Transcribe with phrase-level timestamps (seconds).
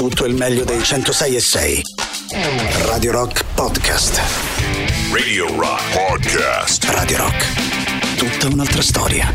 [0.00, 1.82] tutto il meglio dei 106 e 6.
[2.86, 4.18] Radio Rock Podcast.
[5.12, 6.84] Radio Rock Podcast.
[6.84, 8.16] Radio Rock.
[8.16, 9.30] Tutta un'altra storia.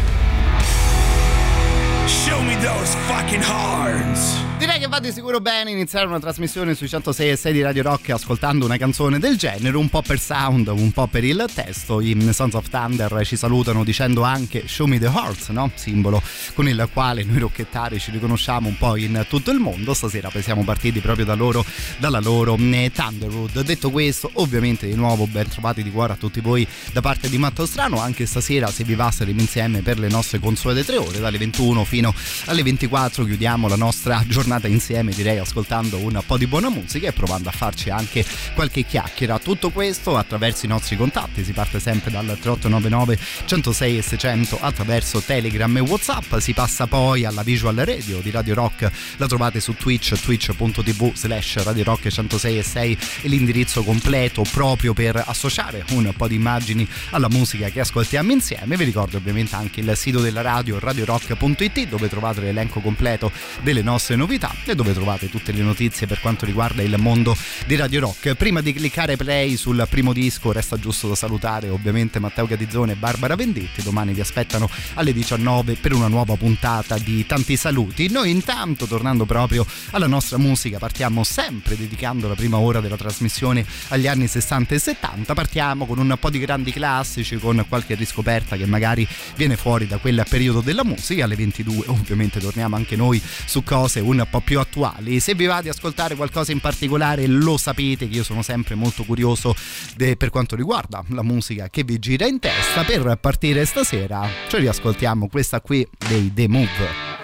[2.08, 4.55] Show me those fucking horns.
[4.58, 7.84] Direi che va di sicuro bene iniziare una trasmissione sui 106 e 6 di Radio
[7.84, 12.00] Rock ascoltando una canzone del genere, un po' per sound, un po' per il testo.
[12.00, 15.70] I Sons of Thunder ci salutano dicendo anche Show me the hearts, no?
[15.76, 16.22] simbolo
[16.54, 19.94] con il quale noi rocchettari ci riconosciamo un po' in tutto il mondo.
[19.94, 21.66] Stasera poi siamo partiti proprio da loro,
[21.98, 23.62] dalla loro eh, Thunderwood.
[23.62, 27.38] Detto questo, ovviamente di nuovo ben trovati di cuore a tutti voi da parte di
[27.38, 28.00] Matto Strano.
[28.00, 31.84] Anche stasera, se vi va, saremo insieme per le nostre consuete tre ore, dalle 21
[31.84, 32.14] fino
[32.46, 33.26] alle 24.
[33.26, 37.50] Chiudiamo la nostra giornata giornata insieme direi ascoltando un po' di buona musica e provando
[37.50, 39.40] a farci anche qualche chiacchiera.
[39.40, 45.20] Tutto questo attraverso i nostri contatti si parte sempre dal 3899 106 e 600 attraverso
[45.22, 49.74] Telegram e Whatsapp si passa poi alla visual radio di Radio Rock la trovate su
[49.74, 56.14] Twitch twitch.tv slash Radio Rock 106 e 6 e l'indirizzo completo proprio per associare un
[56.16, 58.78] po' di immagini alla musica che ascoltiamo insieme.
[58.78, 63.32] Vi ricordo ovviamente anche il sito della radio radiorock.it dove trovate l'elenco completo
[63.64, 67.36] delle nostre novità novità e dove trovate tutte le notizie per quanto riguarda il mondo
[67.66, 68.36] di Radio Rock.
[68.36, 72.96] Prima di cliccare play sul primo disco resta giusto da salutare ovviamente Matteo Gadizzone e
[72.96, 78.10] Barbara Vendetti, domani vi aspettano alle 19 per una nuova puntata di tanti saluti.
[78.10, 83.66] Noi intanto tornando proprio alla nostra musica partiamo sempre dedicando la prima ora della trasmissione
[83.90, 88.58] agli anni 60 e 70, partiamo con un po' di grandi classici, con qualche riscoperta
[88.58, 93.22] che magari viene fuori da quel periodo della musica, alle 22 ovviamente torniamo anche noi
[93.46, 95.20] su cose un po' più attuali.
[95.20, 99.04] Se vi va di ascoltare qualcosa in particolare, lo sapete che io sono sempre molto
[99.04, 99.56] curioso
[99.96, 102.84] de, per quanto riguarda la musica che vi gira in testa.
[102.84, 107.15] Per partire stasera, ci riascoltiamo questa qui dei The Move.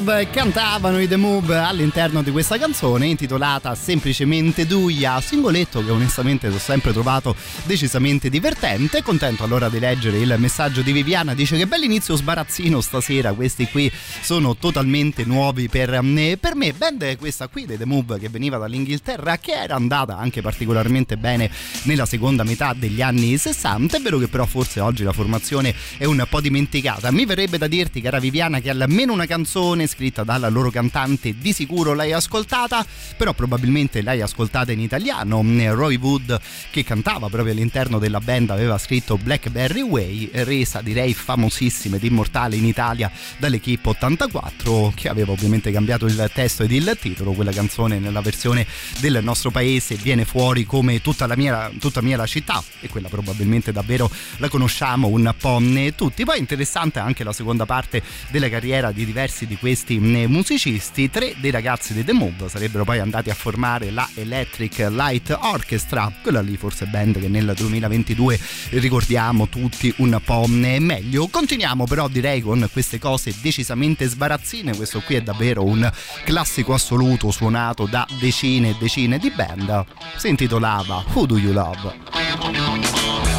[0.00, 6.48] Love cantavano i The Move all'interno di questa canzone intitolata semplicemente Duia, singoletto che onestamente
[6.48, 9.02] ho sempre trovato decisamente divertente.
[9.02, 13.92] Contento allora di leggere il messaggio di Viviana, dice che bell'inizio sbarazzino stasera, questi qui
[14.22, 16.38] sono totalmente nuovi per me.
[16.40, 20.40] Per me, band questa qui dei The Move che veniva dall'Inghilterra, che era andata anche
[20.40, 21.50] particolarmente bene
[21.82, 26.06] nella seconda metà degli anni 60, è vero che però forse oggi la formazione è
[26.06, 27.10] un po' dimenticata.
[27.10, 31.52] Mi verrebbe da dirti, cara Viviana, che almeno una canzone scritta dalla loro cantante di
[31.52, 35.42] sicuro l'hai ascoltata, però probabilmente l'hai ascoltata in italiano.
[35.74, 36.40] Roy Wood
[36.70, 42.56] che cantava proprio all'interno della band aveva scritto Blackberry Way, resa direi famosissima ed immortale
[42.56, 47.98] in Italia dall'Equipe 84 che aveva ovviamente cambiato il testo ed il titolo, quella canzone
[47.98, 48.66] nella versione
[49.00, 53.08] del nostro paese viene fuori come tutta la mia, tutta mia la città e quella
[53.08, 55.60] probabilmente davvero la conosciamo un po'
[55.96, 56.24] tutti.
[56.24, 61.10] Poi interessante anche la seconda parte della carriera di diversi di questi mm, musicisti.
[61.10, 66.12] Tre dei ragazzi dei The Move sarebbero poi andati a formare la Electric Light Orchestra,
[66.22, 68.38] quella lì forse band che nel 2022
[68.70, 71.28] ricordiamo tutti un po' mm, meglio.
[71.28, 75.90] Continuiamo però direi con queste cose decisamente sbarazzine, questo qui è davvero un
[76.24, 79.84] classico assoluto suonato da decine e decine di band.
[80.16, 83.29] Si intitolava Who Do You Love?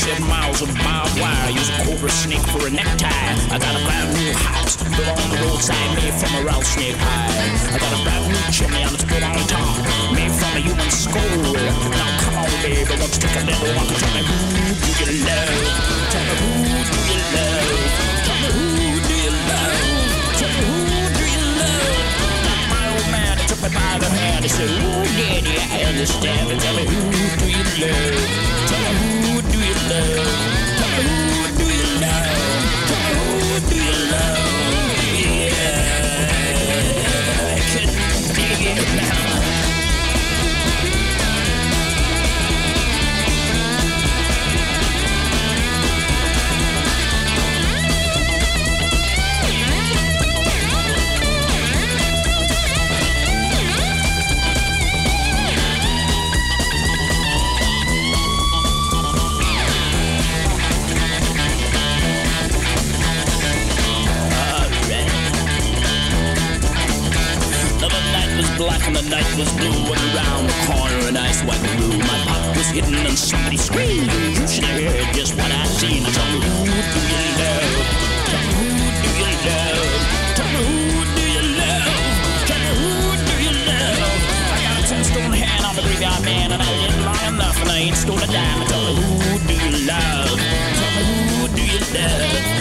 [0.00, 1.50] 47 miles of barbed wire.
[1.50, 3.12] Use a cobra snake for a necktie.
[3.52, 7.36] I got a brand new house built on the roadside, made from a rattlesnake hide.
[7.68, 9.76] I got a brand new chimney and it's built on top,
[10.16, 11.52] made from a human skull.
[11.92, 13.92] Now come on, baby, let's take a little walk.
[13.92, 14.40] Tell me who
[14.80, 15.68] do you love?
[16.08, 17.68] Tell me who do you love?
[18.24, 19.84] Tell me who do you love?
[20.40, 20.80] Tell me who
[21.12, 22.08] do you love?
[22.48, 24.44] Now my old man he took me by the hand.
[24.44, 26.56] He said, Ooh, daddy, I understand.
[26.56, 27.04] Tell me who
[27.36, 28.16] do you love?
[28.64, 30.26] Tell me who love?
[30.78, 32.34] Tell me who do you love?
[32.90, 33.89] Who do you
[68.60, 72.18] black and the night was blue And around the corner an ice white room My
[72.28, 76.28] pop was hidden and somebody screamed You should have heard just what I seen Tell
[76.28, 77.72] me who do you love?
[78.28, 78.68] Tell me who
[79.00, 79.88] do you love?
[80.36, 81.88] Tell me who do you love?
[82.50, 82.92] Tell me who
[83.28, 83.98] do you love?
[84.52, 87.70] I got a tombstone hand on the graveyard man And I lived long enough and
[87.70, 90.36] I ain't stole a dime Tell me who do you love?
[90.76, 92.59] Tell me who do you love?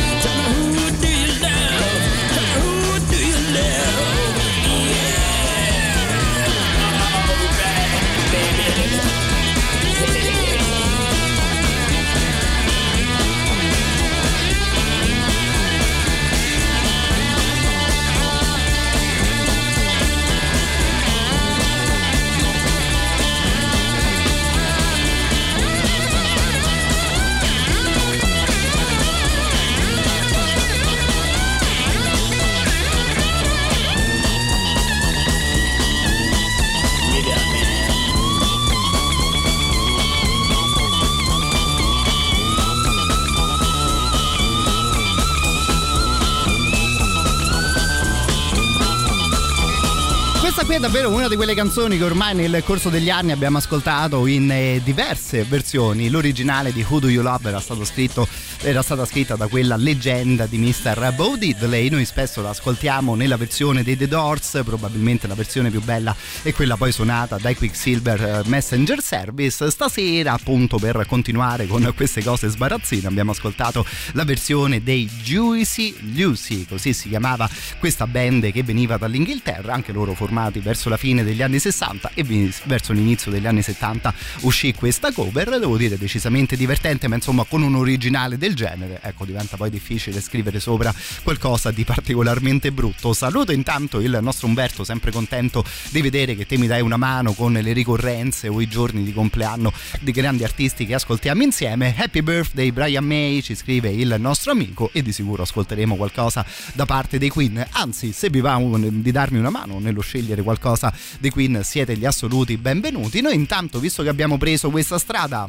[50.66, 54.26] Qui è davvero una di quelle canzoni che ormai nel corso degli anni abbiamo ascoltato
[54.26, 56.10] in eh, diverse versioni.
[56.10, 58.28] L'originale di Who Do You Love era stato scritto
[58.62, 61.14] era stata scritta da quella leggenda di Mr.
[61.16, 61.90] Bo Diddley.
[61.90, 66.52] Noi spesso la ascoltiamo nella versione dei The Doors, probabilmente la versione più bella è
[66.54, 69.72] quella poi suonata dai Quicksilver eh, Messenger Service.
[69.72, 76.66] Stasera, appunto, per continuare con queste cose sbarazzine, abbiamo ascoltato la versione dei Juicy Lucy,
[76.66, 77.50] così si chiamava
[77.80, 82.52] questa band che veniva dall'Inghilterra, anche loro formati verso la fine degli anni 60 e
[82.66, 87.62] verso l'inizio degli anni 70 uscì questa cover, devo dire decisamente divertente, ma insomma con
[87.62, 93.14] un originale del del genere, ecco diventa poi difficile scrivere sopra qualcosa di particolarmente brutto.
[93.14, 97.34] Saluto intanto il nostro Umberto, sempre contento di vedere che te mi dai una mano
[97.34, 101.94] con le ricorrenze o i giorni di compleanno di grandi artisti che ascoltiamo insieme.
[101.96, 106.86] Happy birthday Brian May, ci scrive il nostro amico e di sicuro ascolteremo qualcosa da
[106.86, 107.66] parte dei Queen.
[107.72, 112.06] Anzi, se vi va di darmi una mano nello scegliere qualcosa dei Queen, siete gli
[112.06, 113.22] assoluti benvenuti.
[113.22, 115.48] Noi intanto, visto che abbiamo preso questa strada,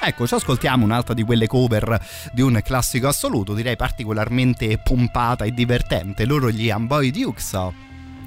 [0.00, 2.00] Ecco, ci ascoltiamo un'altra di quelle cover
[2.32, 6.24] di un classico assoluto, direi particolarmente pompata e divertente.
[6.24, 7.56] Loro gli Amboy Dukes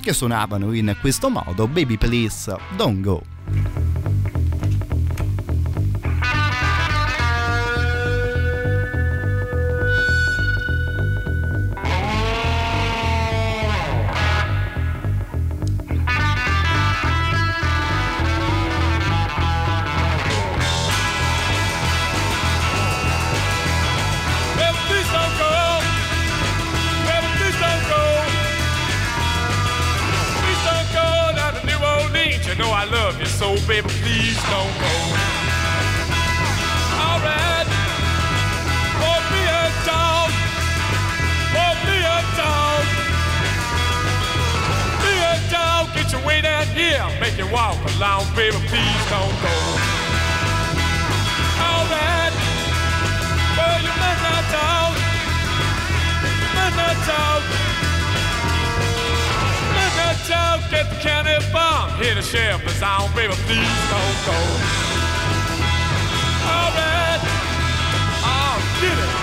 [0.01, 3.21] che suonavano in questo modo Baby Please Don't Go.
[33.41, 34.93] So baby, please don't go.
[37.01, 37.67] Alright,
[39.01, 40.29] a dog,
[41.57, 42.83] a dog,
[45.01, 49.36] me a dog, get your way down here, make you walk along, baby, please don't
[49.41, 49.57] go.
[51.65, 52.33] Alright,
[53.57, 54.93] for you must not talk,
[56.41, 57.61] you must not talk
[60.31, 61.89] joke get the county bomb.
[62.00, 64.38] Hear the sheriff is on, baby, please don't go.
[66.53, 67.21] All right,
[68.23, 69.20] oh, get it.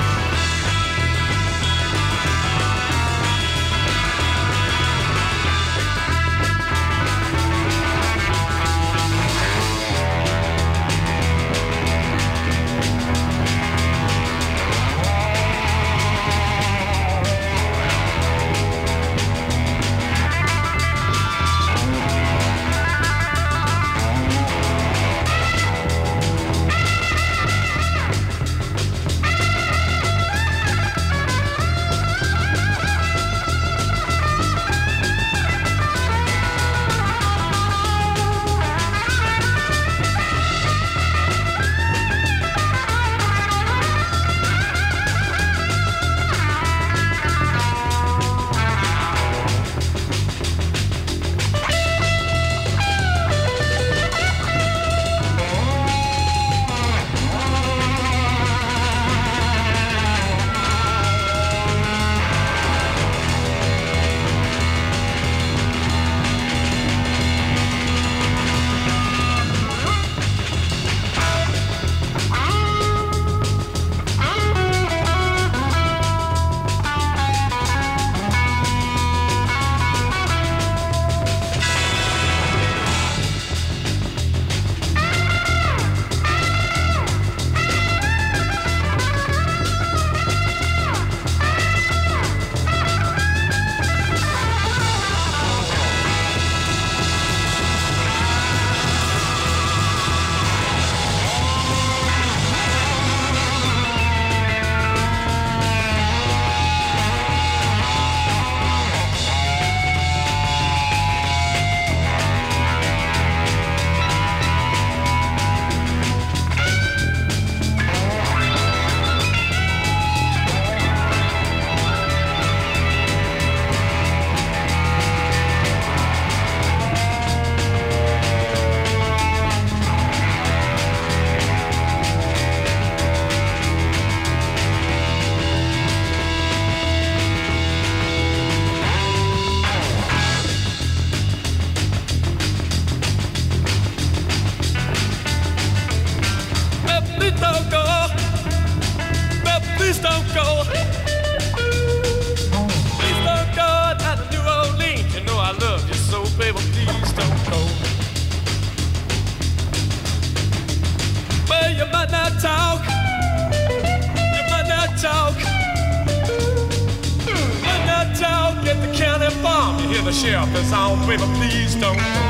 [170.08, 172.27] the sheriff is all, baby, please don't.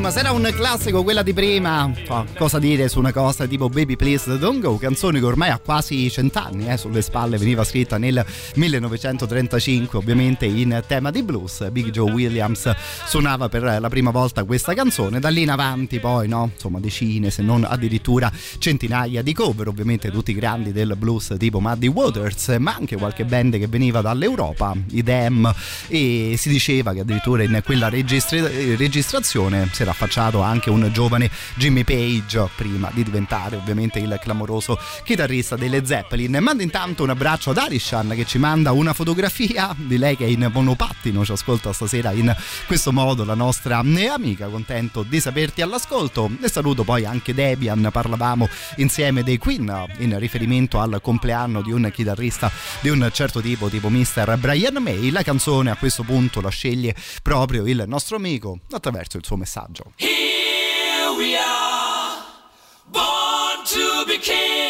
[0.00, 1.92] Insomma, era un classico quella di prima,
[2.34, 6.10] cosa dire su una cosa tipo Baby Please Don't Go, canzone che ormai ha quasi
[6.10, 11.68] cent'anni, eh, sulle spalle veniva scritta nel 1935, ovviamente in tema di blues.
[11.70, 12.72] Big Joe Williams
[13.04, 17.30] suonava per la prima volta questa canzone, da lì in avanti poi, no, insomma, decine,
[17.30, 22.74] se non addirittura centinaia di cover, ovviamente tutti grandi del blues tipo Muddy Waters, ma
[22.74, 25.52] anche qualche band che veniva dall'Europa, i Dem,
[25.88, 31.30] e si diceva che addirittura in quella registra- registrazione si era affacciato anche un giovane
[31.54, 36.38] Jimmy Page prima di diventare ovviamente il clamoroso chitarrista delle Zeppelin.
[36.40, 40.28] Mando intanto un abbraccio ad Arishan che ci manda una fotografia di lei che è
[40.28, 42.34] in monopattino, ci ascolta stasera in
[42.66, 48.48] questo modo la nostra amica, contento di saperti all'ascolto e saluto poi anche Debian, parlavamo
[48.76, 53.88] insieme dei Queen in riferimento al compleanno di un chitarrista di un certo tipo, tipo
[53.88, 54.36] Mr.
[54.38, 59.24] Brian May, la canzone a questo punto la sceglie proprio il nostro amico attraverso il
[59.24, 59.92] suo messaggio messaggio.
[59.96, 62.24] Here we are,
[62.90, 64.69] born to be kings,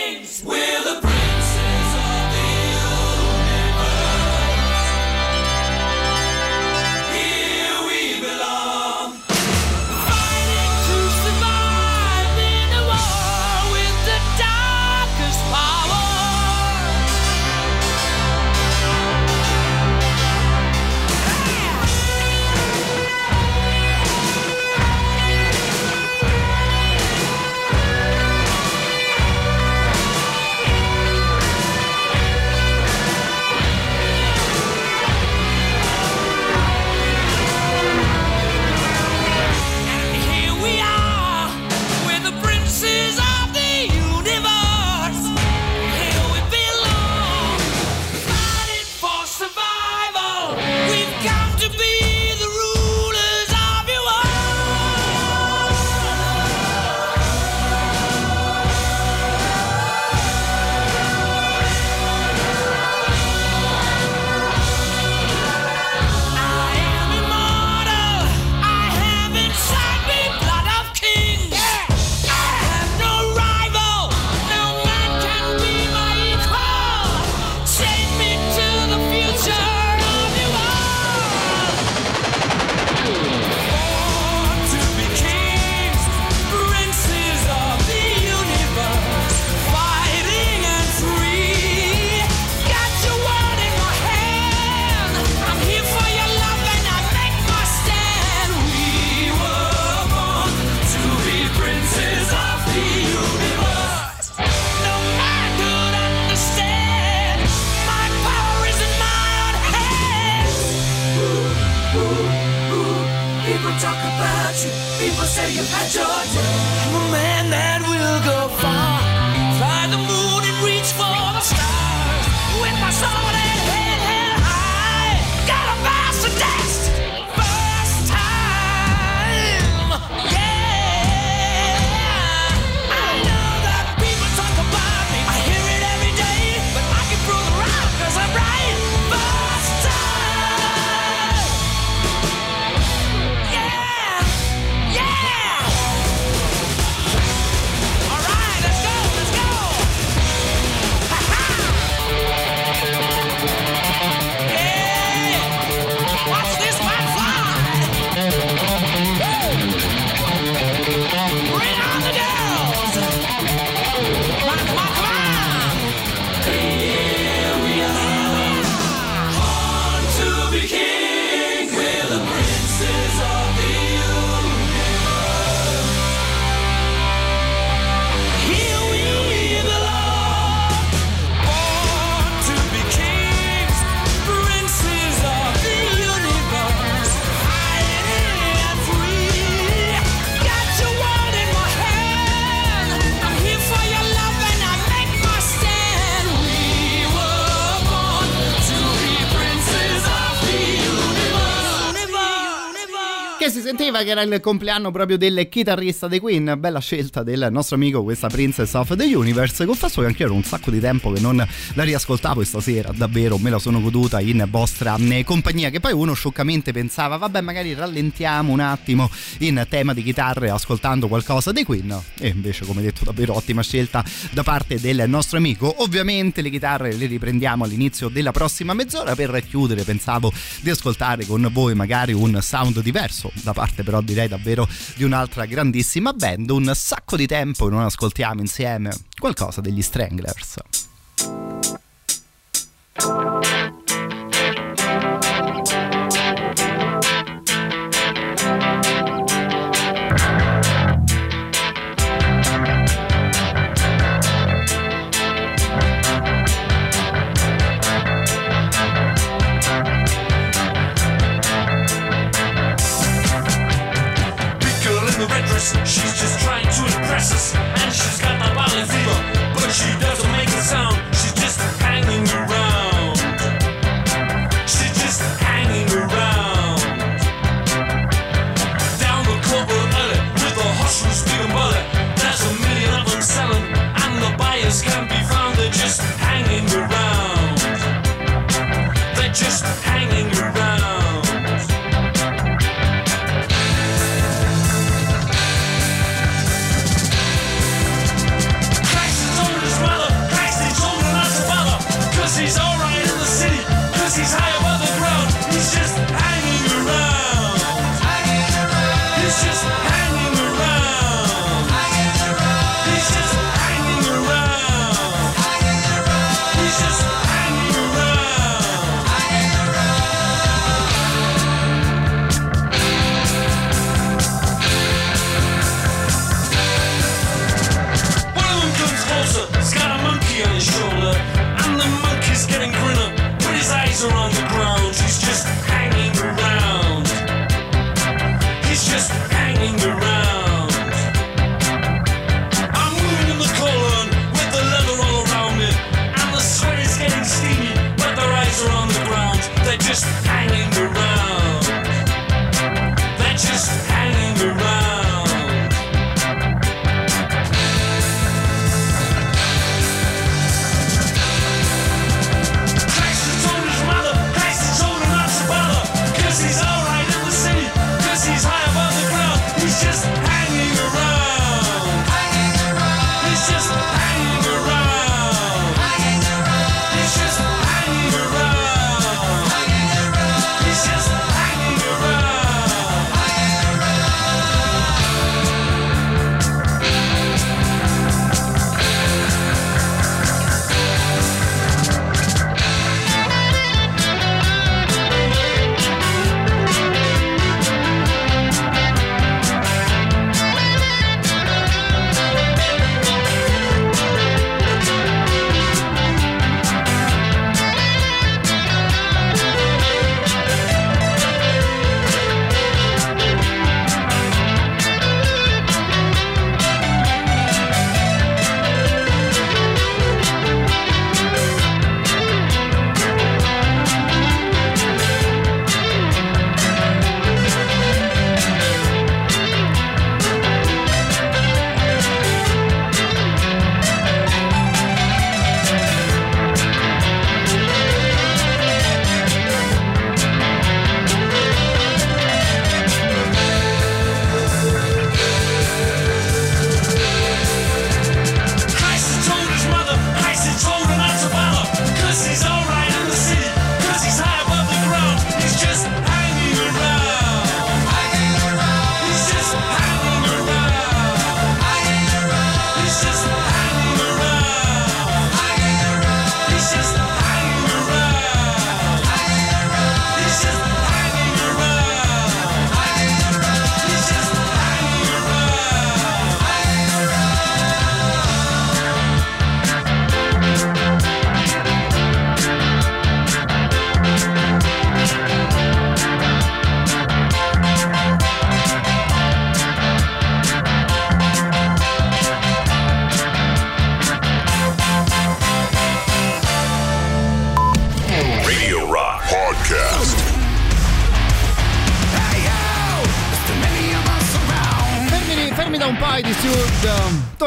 [204.01, 206.55] sapeva che era il compleanno proprio del chitarrista dei Queen.
[206.59, 209.65] Bella scelta del nostro amico, questa Princess of the Universe.
[209.65, 211.37] Confesso che anche io ero un sacco di tempo che non
[211.75, 215.71] la riascoltavo stasera davvero me la sono goduta in vostra eh, compagnia.
[215.71, 221.09] Che poi uno scioccamente pensava, vabbè, magari rallentiamo un attimo in tema di chitarre ascoltando
[221.09, 221.99] qualcosa dei Queen.
[222.19, 225.83] E invece, come detto, davvero ottima scelta da parte del nostro amico.
[225.83, 229.15] Ovviamente le chitarre le riprendiamo all'inizio della prossima mezz'ora.
[229.15, 234.29] Per chiudere, pensavo di ascoltare con voi magari un sound diverso da parte però direi
[234.29, 239.83] davvero di un'altra grandissima band, un sacco di tempo e non ascoltiamo insieme qualcosa degli
[239.83, 240.59] Stranglers.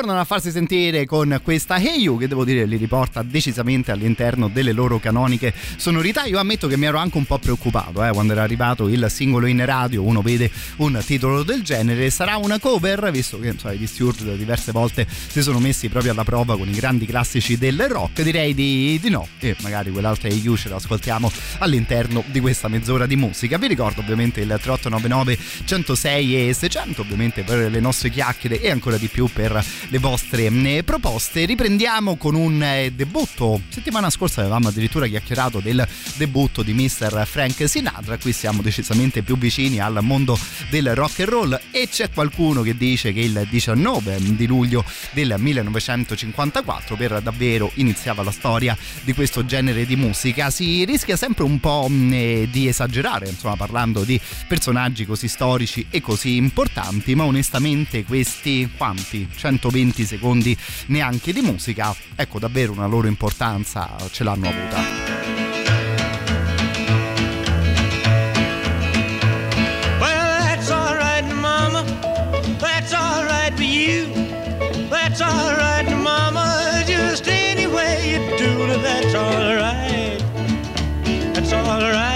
[0.03, 4.49] Tornano a farsi sentire con questa Hey You che devo dire li riporta decisamente all'interno
[4.49, 6.25] delle loro canoniche sonorità.
[6.25, 9.45] Io ammetto che mi ero anche un po' preoccupato eh, quando era arrivato il singolo
[9.45, 13.87] in radio, uno vede un titolo del genere, sarà una cover visto che insomma, gli
[13.87, 18.23] Stewart diverse volte si sono messi proprio alla prova con i grandi classici del rock,
[18.23, 23.05] direi di, di no e magari quell'altra Hey You ce l'ascoltiamo all'interno di questa mezz'ora
[23.05, 23.57] di musica.
[23.57, 28.97] Vi ricordo ovviamente il 3899 106 e 600 ovviamente per le nostre chiacchiere e ancora
[28.97, 29.63] di più per
[29.93, 31.45] le vostre mm, proposte.
[31.45, 33.61] Riprendiamo con un eh, debutto.
[33.69, 37.23] Settimana scorsa avevamo addirittura chiacchierato del debutto di Mr.
[37.27, 38.17] Frank Sinatra.
[38.17, 40.35] Qui siamo decisamente più vicini al mondo
[40.71, 45.35] del rock and roll e c'è qualcuno che dice che il 19 di luglio del
[45.37, 50.49] 1954 per davvero iniziava la storia di questo genere di musica.
[50.49, 55.85] Si rischia sempre un po' mm, eh, di esagerare, insomma, parlando di personaggi così storici
[55.91, 60.55] e così importanti, ma onestamente questi quanti 120 secondi
[60.87, 65.03] neanche di musica, ecco davvero una loro importanza ce l'hanno avuta.
[75.13, 76.83] That's alright, Mama.
[76.87, 80.23] Just any way you do that's alright.
[81.35, 82.12] That's alright.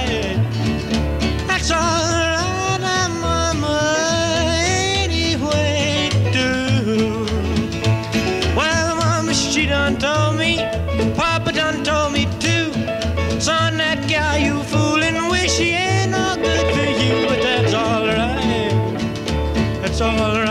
[19.99, 20.46] all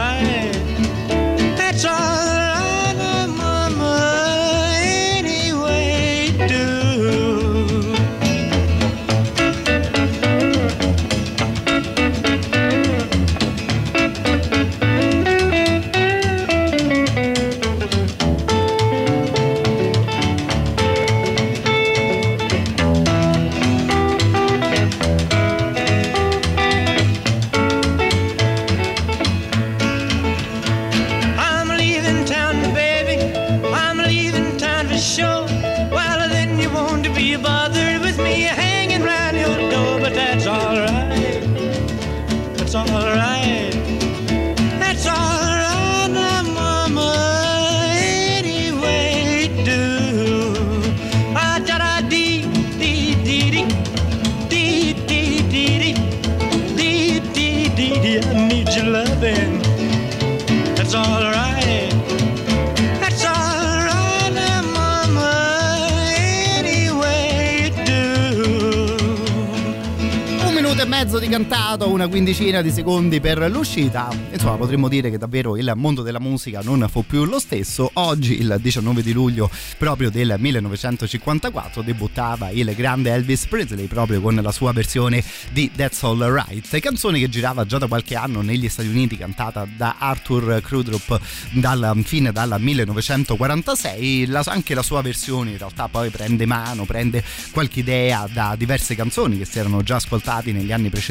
[71.19, 74.09] di cantato, una quindicina di secondi per l'uscita.
[74.31, 77.91] Insomma, potremmo dire che davvero il mondo della musica non fu più lo stesso.
[77.95, 84.35] Oggi, il 19 di luglio proprio del 1954, debuttava il grande Elvis Presley proprio con
[84.35, 88.69] la sua versione di That's All Right, canzone che girava già da qualche anno negli
[88.69, 91.19] Stati Uniti, cantata da Arthur Crudup
[91.53, 94.27] dal fine dal 1946.
[94.27, 98.95] La- anche la sua versione in realtà poi prende mano, prende qualche idea da diverse
[98.95, 101.05] canzoni che si erano già ascoltati negli anni precedenti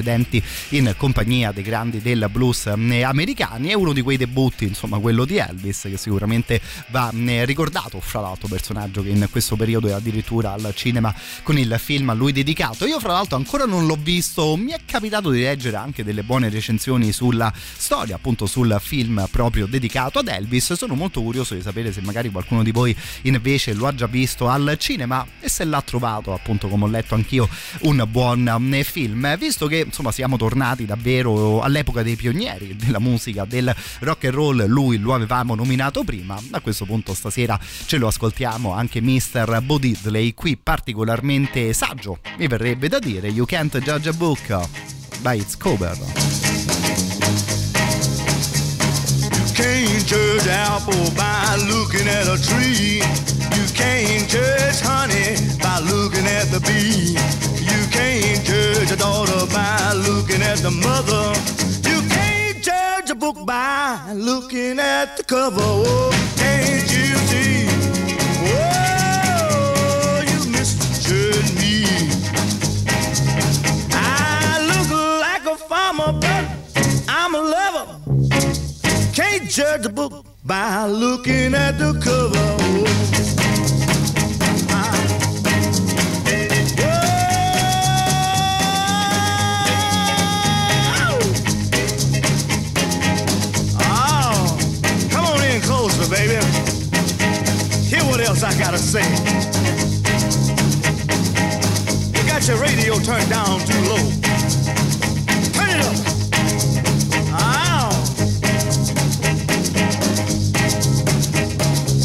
[0.70, 3.70] in compagnia dei grandi del blues eh, americani.
[3.70, 8.00] È uno di quei debutti, insomma, quello di Elvis, che sicuramente va eh, ricordato.
[8.00, 12.14] Fra l'altro, personaggio che in questo periodo è addirittura al cinema con il film a
[12.14, 12.86] lui dedicato.
[12.86, 14.56] Io, fra l'altro, ancora non l'ho visto.
[14.56, 19.66] Mi è capitato di leggere anche delle buone recensioni sulla storia, appunto sul film proprio
[19.66, 20.74] dedicato ad Elvis.
[20.74, 24.48] Sono molto curioso di sapere se magari qualcuno di voi invece lo ha già visto
[24.48, 27.48] al cinema e se l'ha trovato, appunto, come ho letto anch'io,
[27.82, 29.38] un buon eh, film.
[29.38, 34.66] Visto che insomma siamo tornati davvero all'epoca dei pionieri della musica, del rock and roll,
[34.66, 36.40] lui lo avevamo nominato prima.
[36.52, 39.62] A questo punto stasera ce lo ascoltiamo anche Mr.
[39.62, 44.68] Bo Diddley, qui particolarmente saggio, mi verrebbe da dire, You Can't Judge a Book
[45.22, 45.96] by its cover.
[49.56, 53.02] can't judge apple by looking at a tree.
[53.56, 57.65] You can't judge honey by looking at the bee.
[58.86, 61.34] Judge a daughter by looking at the mother.
[61.90, 65.58] You can't judge a book by looking at the cover.
[65.60, 67.66] Oh, can't you see?
[68.46, 71.86] Oh, you misjudge me.
[73.92, 76.46] I look like a farmer, but
[77.10, 77.88] I'm a lover.
[79.14, 82.38] Can't judge the book by looking at the cover.
[82.38, 83.45] Oh.
[98.36, 99.04] Else I gotta say.
[102.14, 104.04] You got your radio turned down too low.
[105.54, 105.96] Turn it up.
[107.32, 107.90] Ow.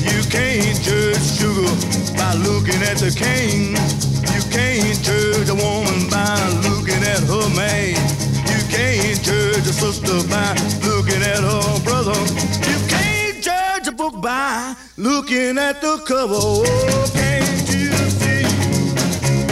[0.07, 1.73] You can't judge sugar
[2.17, 3.75] by looking at the cane.
[4.35, 6.39] You can't judge a woman by
[6.69, 7.97] looking at her man.
[8.47, 10.55] You can't judge a sister by
[10.87, 12.19] looking at her brother.
[12.69, 12.90] You
[14.11, 16.35] book by looking at the cover.
[16.37, 18.45] Oh, can't you see?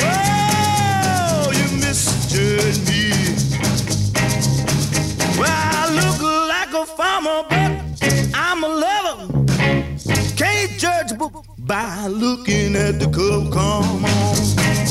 [0.01, 3.11] Oh, you misjudge me.
[5.39, 7.71] Well, I look like a farmer, but
[8.35, 9.57] I'm a lover.
[10.37, 13.51] Can't judge a book by looking at the cover.
[13.51, 14.88] Come on.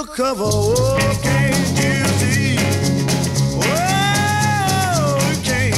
[0.00, 0.44] Looking at the cover.
[0.44, 2.56] Oh, can't you see?
[3.56, 3.98] Oh,
[5.44, 5.74] can't.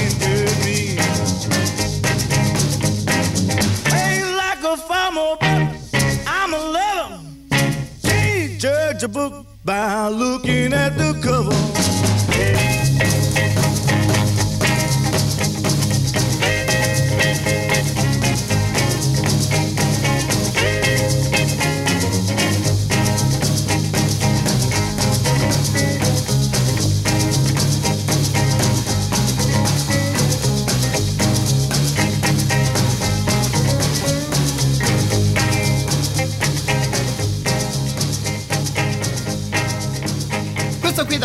[3.92, 7.20] Ain't like a farmer, but I'm a lover.
[8.02, 11.81] Can't judge a book by looking at the cover.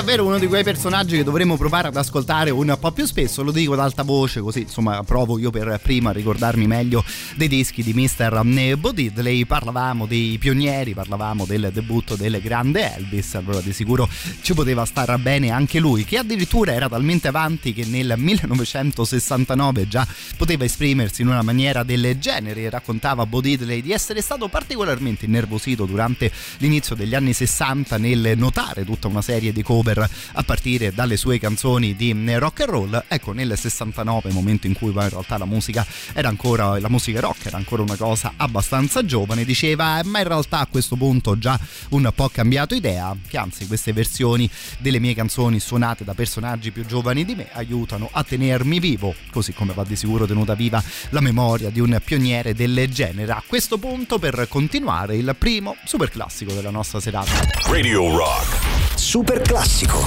[0.08, 3.52] Davvero uno di quei personaggi che dovremmo provare ad ascoltare un po' più spesso, lo
[3.52, 7.04] dico ad alta voce così insomma provo io per prima a ricordarmi meglio
[7.36, 8.78] dei dischi di Mr.
[8.78, 14.08] Bo Diddley, parlavamo dei pionieri, parlavamo del debutto del grande Elvis, allora di sicuro
[14.40, 20.08] ci poteva stare bene anche lui che addirittura era talmente avanti che nel 1969 già
[20.38, 25.84] poteva esprimersi in una maniera del genere, raccontava Bo Diddley di essere stato particolarmente innervosito
[25.84, 31.18] durante l'inizio degli anni 60 nel notare tutta una serie di cover a partire dalle
[31.18, 33.04] sue canzoni di rock and roll.
[33.08, 37.46] Ecco, nel 69, momento in cui in realtà la musica era ancora la musica rock
[37.46, 42.10] era ancora una cosa abbastanza giovane, diceva "Ma in realtà a questo punto già un
[42.14, 47.26] po' cambiato idea, che anzi queste versioni delle mie canzoni suonate da personaggi più giovani
[47.26, 51.70] di me aiutano a tenermi vivo, così come va di sicuro tenuta viva la memoria
[51.70, 53.32] di un pioniere del genere.
[53.32, 57.32] A questo punto per continuare il primo super classico della nostra serata.
[57.70, 58.87] Radio Rock.
[59.10, 60.04] Super classico.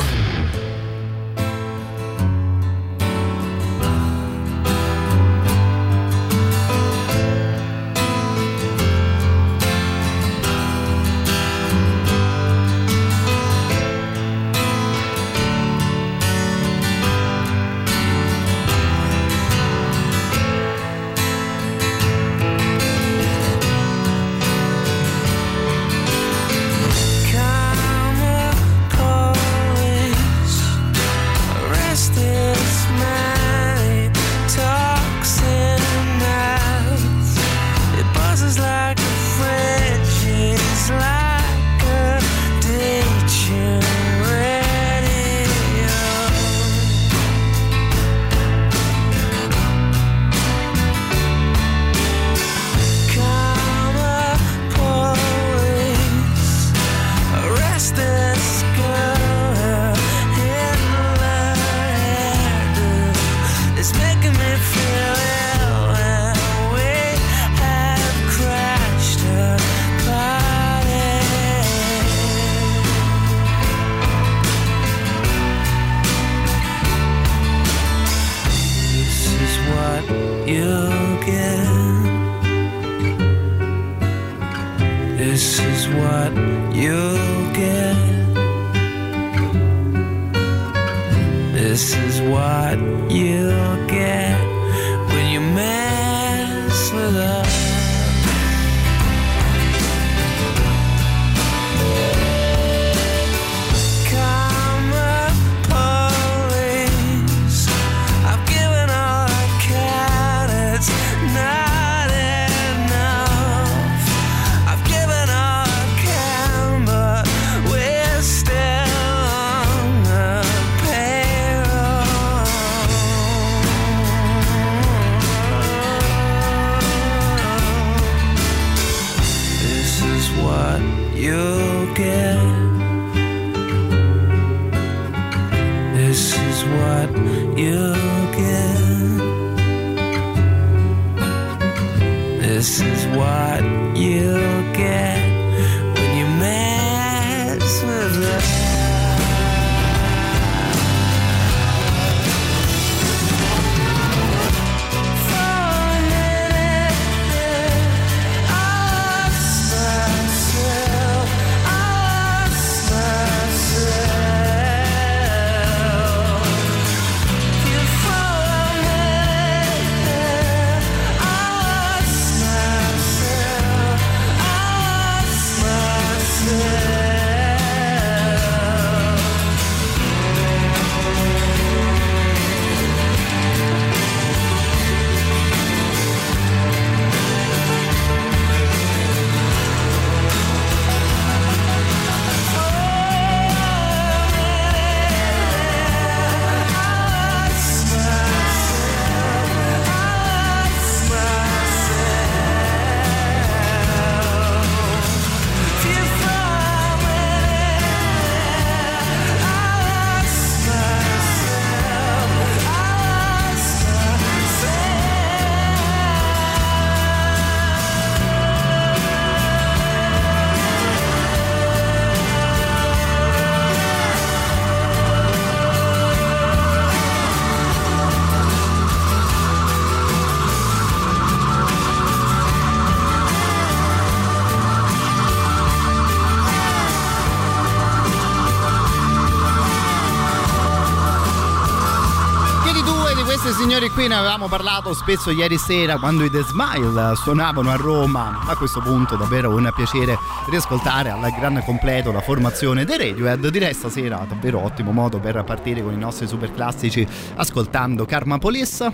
[243.81, 248.41] Signori qui ne avevamo parlato spesso ieri sera quando i The Smile suonavano a Roma
[248.47, 250.19] a questo punto davvero un piacere
[250.51, 255.83] riascoltare al gran completo la formazione dei Radiohead direi stasera davvero ottimo modo per partire
[255.83, 257.07] con i nostri super classici
[257.37, 258.93] ascoltando Karma Police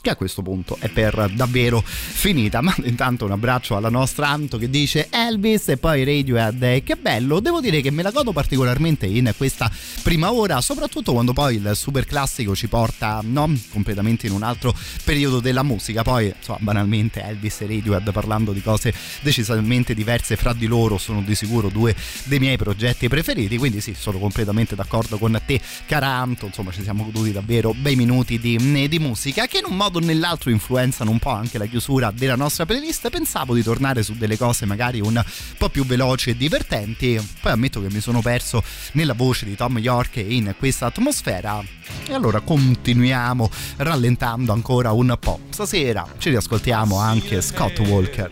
[0.00, 2.60] che a questo punto è per davvero finita.
[2.60, 6.82] Ma intanto un abbraccio alla nostra Anto che dice Elvis e poi Radiohead.
[6.82, 9.70] Che bello, devo dire che me la godo particolarmente in questa
[10.08, 14.74] prima ora, soprattutto quando poi il super classico ci porta no, completamente in un altro
[15.04, 16.02] periodo della musica.
[16.02, 18.90] Poi, insomma, banalmente Elvis e Radiohead parlando di cose
[19.20, 21.94] decisamente diverse fra di loro sono di sicuro due
[22.24, 23.58] dei miei progetti preferiti.
[23.58, 26.46] Quindi sì, sono completamente d'accordo con te, cara Anto.
[26.46, 30.00] Insomma, ci siamo goduti davvero bei minuti di, di musica che in un modo o
[30.00, 33.10] nell'altro influenzano un po' anche la chiusura della nostra playlist.
[33.10, 35.22] Pensavo di tornare su delle cose magari un
[35.58, 37.20] po' più veloci e divertenti.
[37.42, 41.62] Poi ammetto che mi sono perso nella voce di Tom York e in questa atmosfera.
[42.06, 45.40] E allora continuiamo rallentando ancora un po'.
[45.50, 48.30] Stasera ci riascoltiamo anche Scott Walker.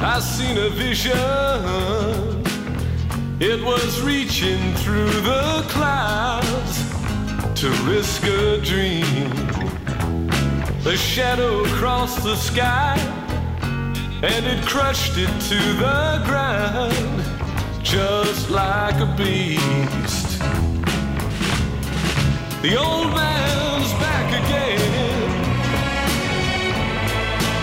[0.00, 2.42] I seen a vision.
[3.38, 6.82] It was reaching through the clouds
[7.60, 9.30] to risk a dream.
[10.82, 12.98] The shadow crossed the sky
[14.22, 17.24] and it crushed it to the ground
[17.82, 20.23] just like a beast.
[22.64, 24.80] The old man's back again.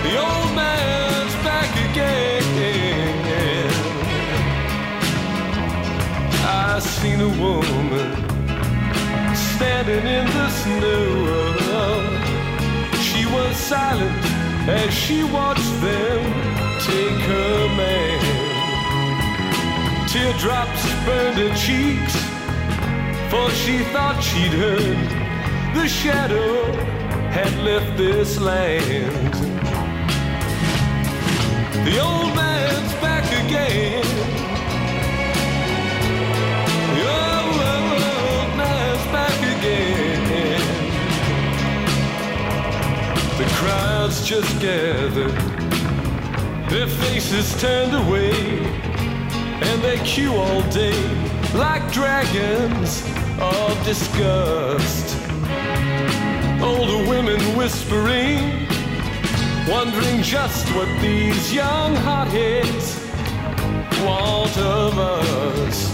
[0.03, 2.43] The old man's back again.
[6.45, 8.13] I seen a woman
[9.33, 11.09] standing in the snow
[13.01, 14.23] She was silent
[14.69, 16.21] as she watched them
[16.79, 18.19] take her man.
[20.07, 22.30] Teardrops burned her cheeks,
[23.31, 24.97] for she thought she'd heard
[25.73, 26.65] the shadow
[27.31, 29.33] had left this land.
[31.87, 34.03] The old man's back again.
[36.97, 40.23] The old man's back again.
[43.37, 45.31] The crowds just gathered,
[46.69, 48.33] their faces turned away,
[49.67, 51.01] and they queue all day
[51.53, 55.17] like dragons of disgust.
[56.61, 58.67] Older women whispering,
[59.67, 62.99] wondering just what these young hotheads
[64.05, 65.91] want of us.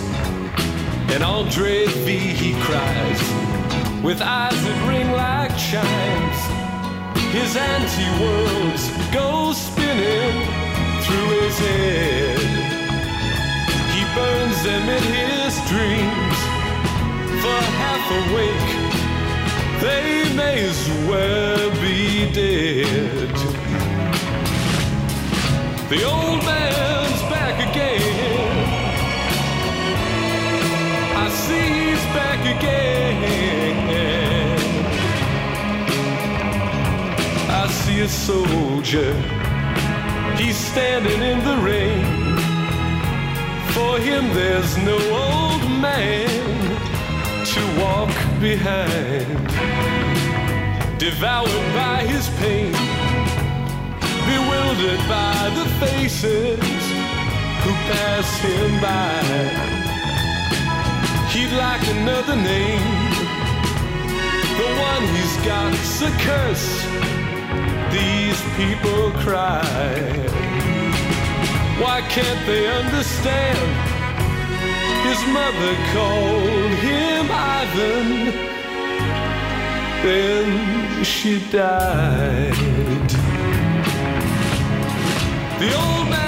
[1.12, 3.22] And Andre V, he cries,
[4.04, 6.58] with eyes that ring like chimes
[7.32, 10.48] his anti-worlds go spinning
[11.04, 12.40] through his head.
[13.94, 16.37] He burns them in his dreams
[17.82, 18.70] half awake.
[19.82, 23.30] They may as well be dead.
[25.90, 28.58] The old man's back again.
[31.16, 32.98] I see he's back again.
[37.50, 39.14] I see a soldier.
[40.38, 42.06] He's standing in the rain.
[43.74, 46.47] For him, there's no old man
[47.58, 49.48] to walk behind.
[51.00, 52.74] Devoured by his pain,
[54.32, 56.84] bewildered by the faces
[57.64, 59.68] who pass him by.
[61.34, 62.88] He'd like another name.
[64.60, 66.70] The one he's got's a curse.
[67.98, 69.98] These people cry.
[71.82, 73.87] Why can't they understand?
[75.08, 78.10] His mother called him Ivan.
[80.04, 83.10] Then she died.
[85.60, 86.27] The old man's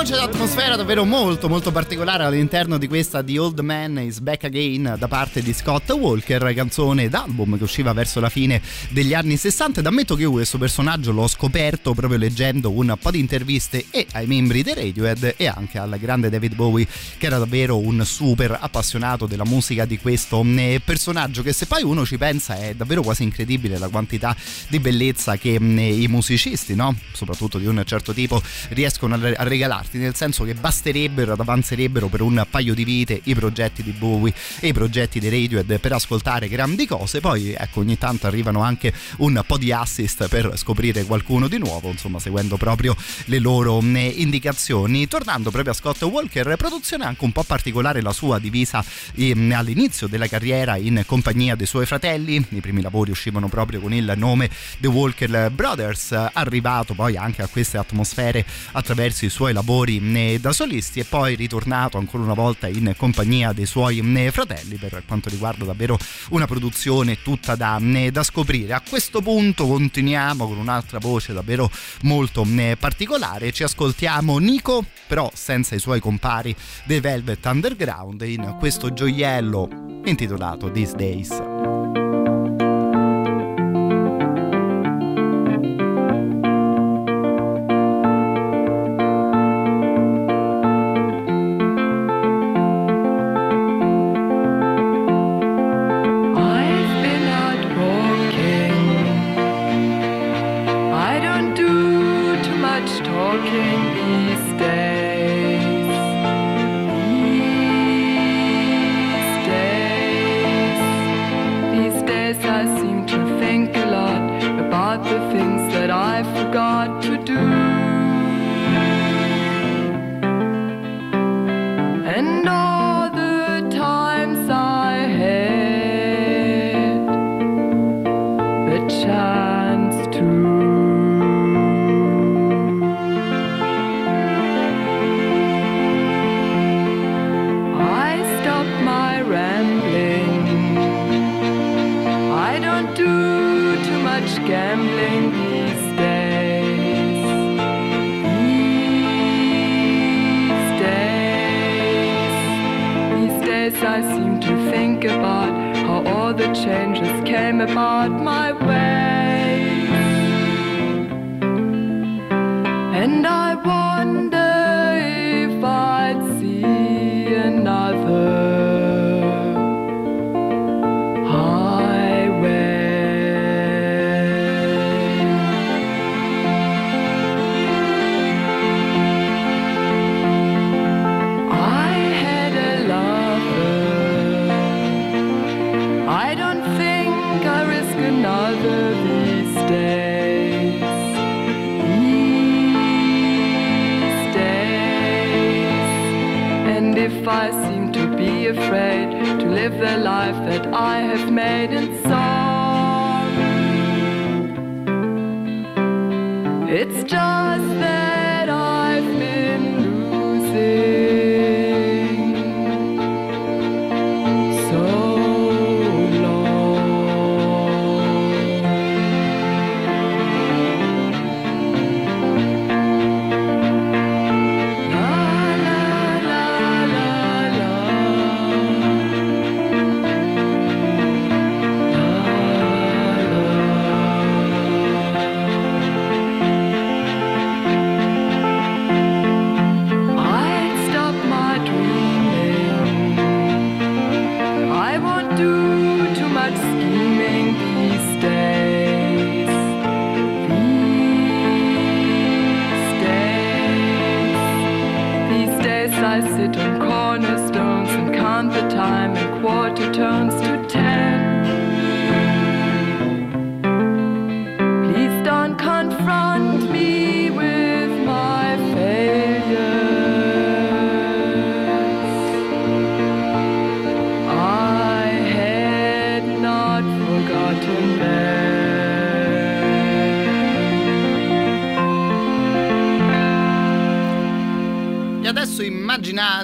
[0.00, 0.08] dwee-da-ba-da-da-da-da.
[0.10, 4.96] Voce d'atmosfera davvero molto molto particolare all'interno di questa The Old Man is Back Again
[4.98, 9.80] da parte di Scott Walker, canzone d'album che usciva verso la fine degli anni 60
[9.80, 14.06] ed ammetto che io questo personaggio l'ho scoperto proprio leggendo un po' di interviste e
[14.12, 16.86] ai membri dei Radiohead e anche al grande David Bowie
[17.18, 21.82] che era davvero un super appassionato della musica di questo eh, personaggio che se poi
[21.82, 24.34] uno ci pensa è davvero quasi incredibile la quantità
[24.68, 26.96] di bellezza che eh, i musicisti, no?
[27.12, 28.40] soprattutto di un certo tipo,
[28.70, 29.44] riescono a a
[29.90, 34.32] regalarti, nel senso che basterebbero, avanzerebbero per un paio di vite i progetti di Bowie
[34.60, 38.92] e i progetti dei Radiohead per ascoltare grandi cose, poi ecco ogni tanto arrivano anche
[39.18, 42.94] un po' di assist per scoprire qualcuno di nuovo, insomma seguendo proprio
[43.26, 45.08] le loro eh, indicazioni.
[45.08, 48.84] Tornando proprio a Scott Walker, produzione anche un po' particolare la sua divisa
[49.14, 53.92] ehm, all'inizio della carriera in compagnia dei suoi fratelli, i primi lavori uscivano proprio con
[53.92, 59.79] il nome The Walker Brothers, arrivato poi anche a queste atmosfere attraverso i suoi lavori
[59.88, 64.00] eh, da solisti e poi ritornato ancora una volta in compagnia dei suoi
[64.30, 65.98] fratelli per quanto riguarda davvero
[66.30, 68.74] una produzione tutta da, da scoprire.
[68.74, 71.70] A questo punto continuiamo con un'altra voce davvero
[72.02, 72.46] molto
[72.78, 76.54] particolare, ci ascoltiamo Nico però senza i suoi compari
[76.84, 81.79] dei Velvet Underground in questo gioiello intitolato These Days.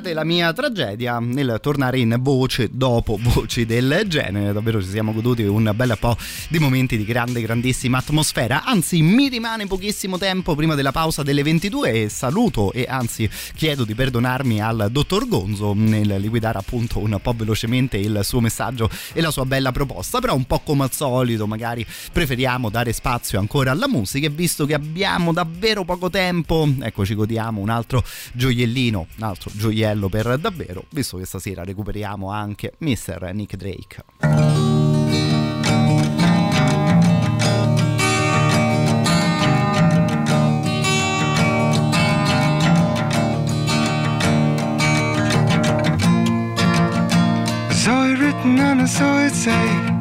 [0.06, 4.52] Immaginate la mia tragedia nel tornare in voce dopo voci del genere.
[4.52, 6.16] Davvero ci siamo goduti un bel po'
[6.48, 8.64] di momenti di grande, grandissima atmosfera.
[8.64, 13.84] Anzi, mi rimane pochissimo tempo prima della pausa delle 22 e saluto e anzi chiedo
[13.84, 19.20] di perdonarmi al dottor Gonzo nel liquidare appunto un po' velocemente il suo messaggio e
[19.20, 20.20] la sua bella proposta.
[20.20, 24.66] Però un po' come al solito, magari preferiamo dare spazio ancora alla musica e visto
[24.66, 30.38] che abbiamo davvero poco tempo, ecco ci godiamo un altro gioiellino, un altro gioiello per
[30.38, 33.30] davvero, visto che stasera recuperiamo anche Mr.
[33.32, 34.04] Nick Drake.
[48.86, 49.95] I saw it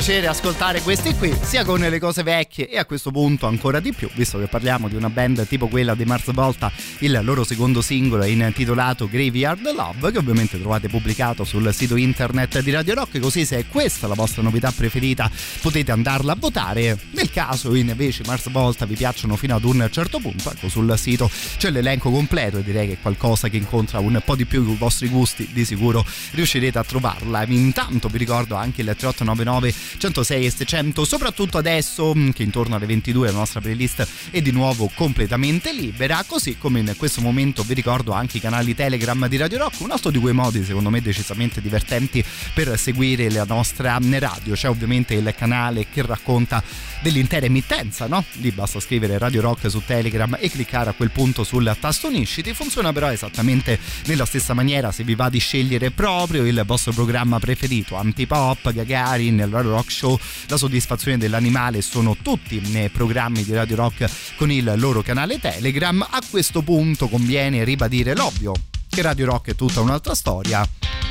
[0.00, 3.92] piacere ascoltare questi qui, sia con le cose vecchie e a questo punto ancora di
[3.92, 7.80] più, visto che parliamo di una band tipo quella di Mars Volta, il loro secondo
[7.80, 13.18] singolo è intitolato Graveyard Love, che ovviamente trovate pubblicato sul sito internet di Radio Rock,
[13.20, 15.30] così se è questa la vostra novità preferita
[15.62, 16.98] potete andarla a votare.
[17.12, 21.30] Nel caso invece Mars Volta vi piacciono fino ad un certo punto, ecco sul sito
[21.56, 24.76] c'è l'elenco completo e direi che è qualcosa che incontra un po' di più i
[24.76, 27.46] vostri gusti, di sicuro riuscirete a trovarla.
[27.46, 33.28] Intanto vi ricordo anche il 3899 106 e 600, soprattutto adesso che intorno alle 22
[33.28, 38.12] la nostra playlist è di nuovo completamente libera, così come in questo momento vi ricordo
[38.12, 41.60] anche i canali Telegram di Radio Rock, un altro di quei modi secondo me decisamente
[41.60, 42.24] divertenti
[42.54, 44.54] per seguire la nostra radio.
[44.54, 46.62] C'è ovviamente il canale che racconta
[47.02, 48.24] dell'intera emittenza, no?
[48.34, 52.54] Lì basta scrivere Radio Rock su Telegram e cliccare a quel punto sul tasto unisciti.
[52.54, 57.38] Funziona però esattamente nella stessa maniera se vi va di scegliere proprio il vostro programma
[57.38, 60.18] preferito, Antipop, Gagarin, il Radio Rock Show,
[60.48, 66.06] La soddisfazione dell'animale sono tutti nei programmi di Radio Rock con il loro canale Telegram.
[66.08, 68.54] A questo punto conviene ribadire l'ovvio
[68.88, 70.66] che Radio Rock è tutta un'altra storia,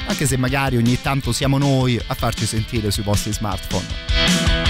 [0.08, 4.69] anche se magari ogni tanto siamo noi a farci sentire sui vostri smartphone.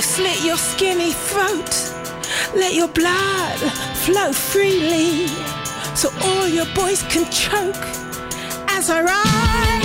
[0.00, 1.72] Slit your skinny throat.
[2.54, 3.58] Let your blood
[4.04, 5.26] flow freely
[5.94, 7.84] so all your boys can choke
[8.68, 9.81] as I rise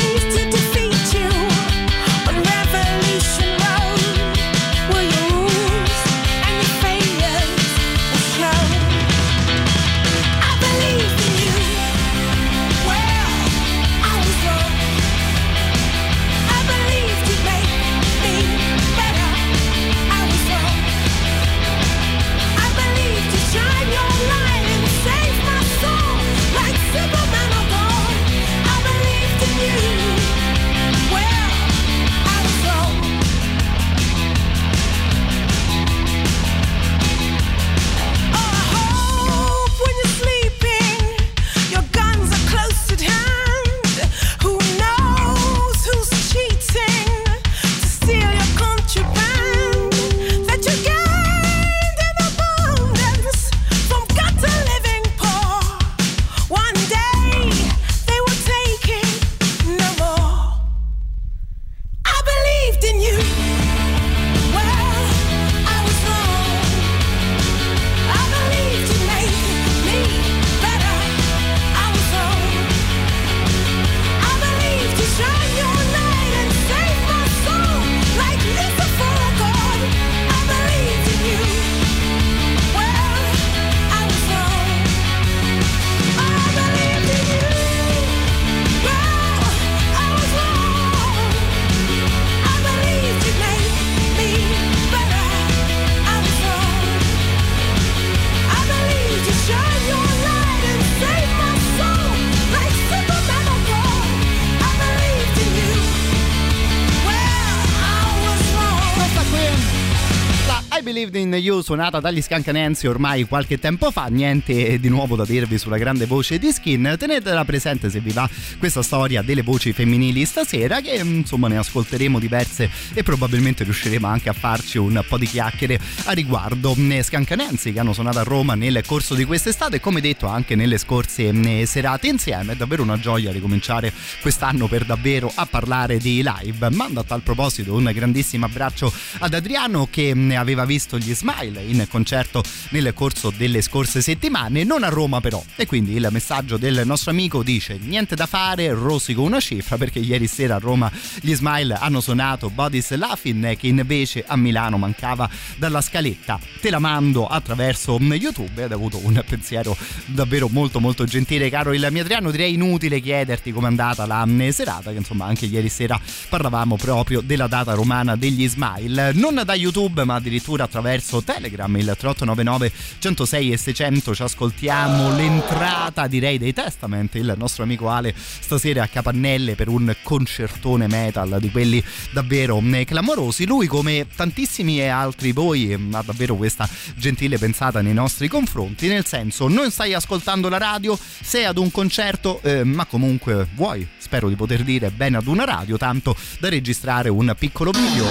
[111.67, 116.39] suonata dagli Scancanensi ormai qualche tempo fa, niente di nuovo da dirvi sulla grande voce
[116.39, 121.49] di Skin, tenetela presente se vi va questa storia delle voci femminili stasera che insomma
[121.49, 126.73] ne ascolteremo diverse e probabilmente riusciremo anche a farci un po' di chiacchiere a riguardo.
[126.73, 130.77] Eh, Scancanensi che hanno suonato a Roma nel corso di quest'estate come detto anche nelle
[130.77, 133.91] scorse eh, serate insieme, è davvero una gioia ricominciare
[134.21, 136.69] quest'anno per davvero a parlare di live.
[136.69, 138.89] Mando a tal proposito un grandissimo abbraccio
[139.19, 144.83] ad Adriano che aveva visto gli Smile in concerto nel corso delle scorse settimane, non
[144.83, 145.43] a Roma però.
[145.55, 149.99] E quindi il messaggio del nostro amico dice niente da fare, rosico una cifra perché
[149.99, 150.91] ieri sera a Roma
[151.21, 156.39] gli Smile hanno suonato Bodies Laughing che invece a Milano mancava dalla scaletta.
[156.61, 161.73] Te la mando attraverso YouTube ed ho avuto un pensiero davvero molto molto gentile caro
[161.73, 165.99] il mio Adriano, direi inutile chiederti com'è andata la serata che insomma anche ieri sera
[166.29, 171.95] parlavamo proprio della data romana degli Smile, non da YouTube ma addirittura attraverso Telegram il
[171.97, 177.15] 3899 106 e 600 ci ascoltiamo l'entrata direi dei Testament.
[177.15, 182.85] Il nostro amico Ale stasera a Capannelle per un concertone metal di quelli davvero eh,
[182.85, 183.45] clamorosi.
[183.45, 188.87] Lui come tantissimi e altri voi eh, ha davvero questa gentile pensata nei nostri confronti
[188.87, 193.87] nel senso non stai ascoltando la radio sei ad un concerto eh, ma comunque vuoi
[193.97, 198.05] spero di poter dire bene ad una radio tanto da registrare un piccolo video.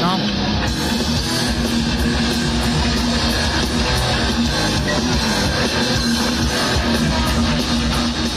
[0.00, 0.41] No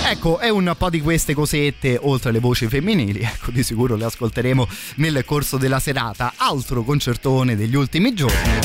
[0.08, 4.06] Ecco, è un po' di queste cosette, oltre alle voci femminili, ecco, di sicuro le
[4.06, 6.34] ascolteremo nel corso della serata.
[6.38, 8.60] Altro concertone degli ultimi giorni.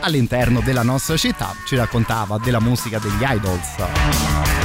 [0.00, 4.57] All'interno della nostra città ci raccontava della musica degli idols.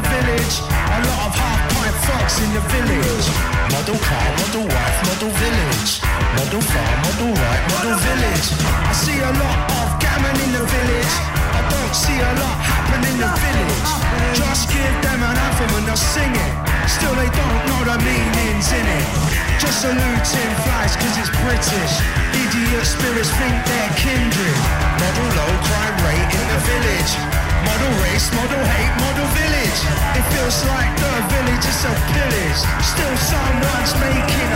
[0.00, 0.56] Village.
[0.66, 3.26] A lot of half pint fucks in the village.
[3.72, 5.92] Model car, model wife, model village.
[6.36, 8.46] Model farm, model right, model village.
[8.64, 11.14] I see a lot of gammon in the village.
[11.54, 13.90] I don't see a lot happen in the village.
[14.38, 16.52] Just give them an anthem and they'll sing it.
[16.88, 19.06] Still they don't know the meanings in it.
[19.62, 21.94] Just saluting flies cause it's British.
[22.32, 24.58] Idiot spirits think they're kindred.
[24.98, 25.52] Model low
[31.84, 32.60] of pillars.
[32.84, 34.49] Still someone's making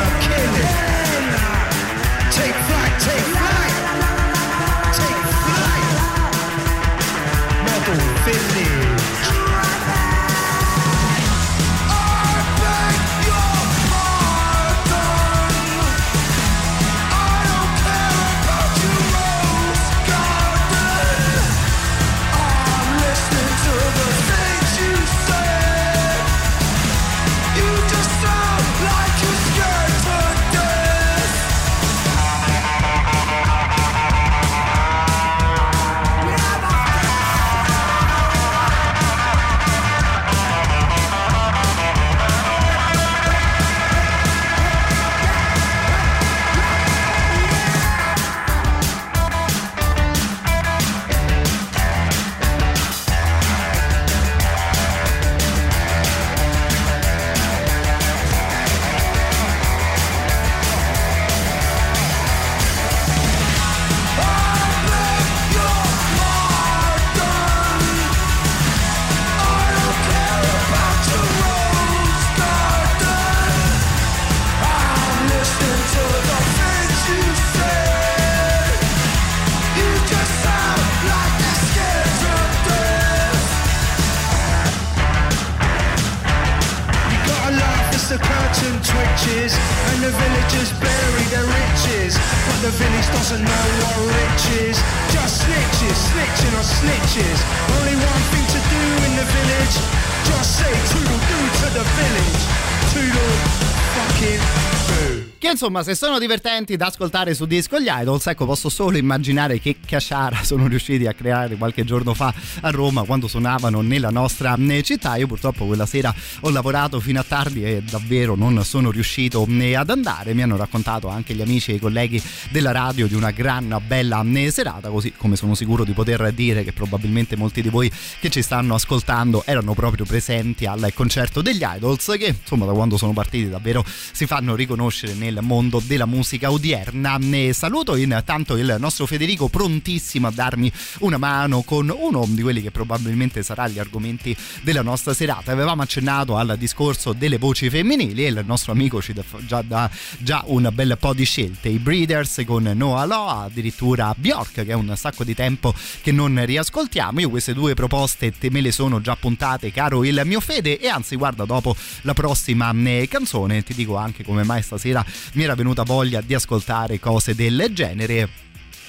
[105.64, 109.76] insomma, se sono divertenti da ascoltare su disco gli Idols, ecco, posso solo immaginare che
[109.82, 114.82] Casciara sono riusciti a creare qualche giorno fa a Roma quando suonavano nella nostra eh,
[114.82, 115.16] città.
[115.16, 119.74] Io purtroppo quella sera ho lavorato fino a tardi e davvero non sono riuscito né
[119.74, 120.34] ad andare.
[120.34, 124.22] Mi hanno raccontato anche gli amici e i colleghi della radio di una gran bella
[124.22, 127.90] eh, serata, così come sono sicuro di poter dire che probabilmente molti di voi
[128.20, 132.98] che ci stanno ascoltando erano proprio presenti al concerto degli Idols, che insomma da quando
[132.98, 137.16] sono partiti davvero si fanno riconoscere nel mondo della musica odierna.
[137.16, 142.60] Ne saluto intanto il nostro Federico prontissimo a darmi una mano con uno di quelli
[142.60, 145.52] che probabilmente sarà gli argomenti della nostra serata.
[145.52, 149.14] Avevamo accennato al discorso delle voci femminili e il nostro amico ci
[149.46, 149.88] già, dà
[150.18, 151.68] già un bel po' di scelte.
[151.68, 156.44] I Breeders con Noah Law, addirittura Bjork che è un sacco di tempo che non
[156.44, 157.20] riascoltiamo.
[157.20, 160.88] Io queste due proposte te me le sono già puntate, caro il mio Fede, e
[160.88, 165.54] anzi guarda dopo la prossima eh, canzone ti dico anche come mai stasera mi era
[165.54, 168.28] venuta voglia di ascoltare cose del genere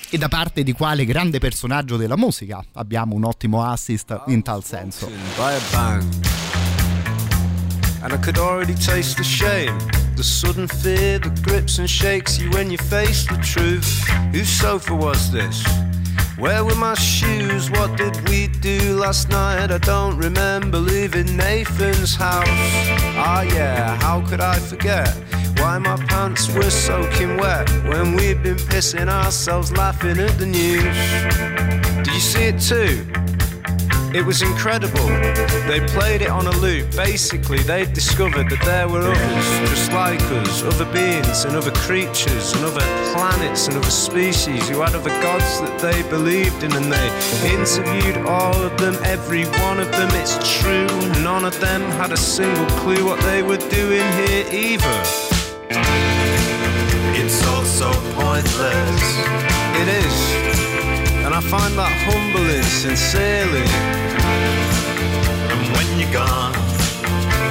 [0.09, 4.63] e da parte di quale grande personaggio della musica abbiamo un ottimo assist in tal
[4.63, 5.09] senso.
[8.01, 9.75] And I could already taste the shame,
[10.15, 13.87] the sudden fear that grips and shakes you when you face the truth.
[14.31, 15.63] Whose sofa was this?
[16.37, 17.71] Where were my shoes?
[17.71, 19.71] What did we do last night?
[19.71, 22.45] I don't remember leaving Nathan's house.
[23.15, 25.07] Ah, yeah, how could I forget?
[25.59, 30.83] Why my pants were soaking wet when we'd been pissing ourselves laughing at the news.
[32.03, 33.05] Did you see it too?
[34.15, 35.07] It was incredible.
[35.67, 36.89] They played it on a loop.
[36.95, 42.53] Basically, they'd discovered that there were others, just like us, other beings and other creatures
[42.53, 46.89] and other planets and other species who had other gods that they believed in, and
[46.89, 47.07] they
[47.43, 50.07] interviewed all of them, every one of them.
[50.13, 50.87] It's true,
[51.21, 54.99] none of them had a single clue what they were doing here either.
[57.19, 59.01] It's all so pointless.
[59.75, 60.54] It is.
[61.25, 63.65] And I find that humbling, sincerely.
[65.49, 66.53] And when you're gone,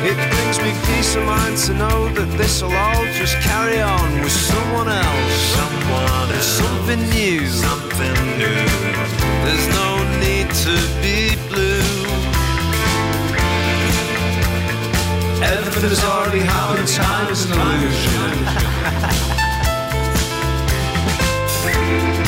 [0.06, 4.30] it brings me peace of mind to know that this'll all just carry on with
[4.30, 5.34] someone else.
[5.58, 6.46] Someone else.
[6.46, 7.42] Something new.
[7.50, 8.62] Something new.
[9.42, 11.82] There's no need to be blue.
[15.42, 18.38] Everything has already happened, time is an illusion.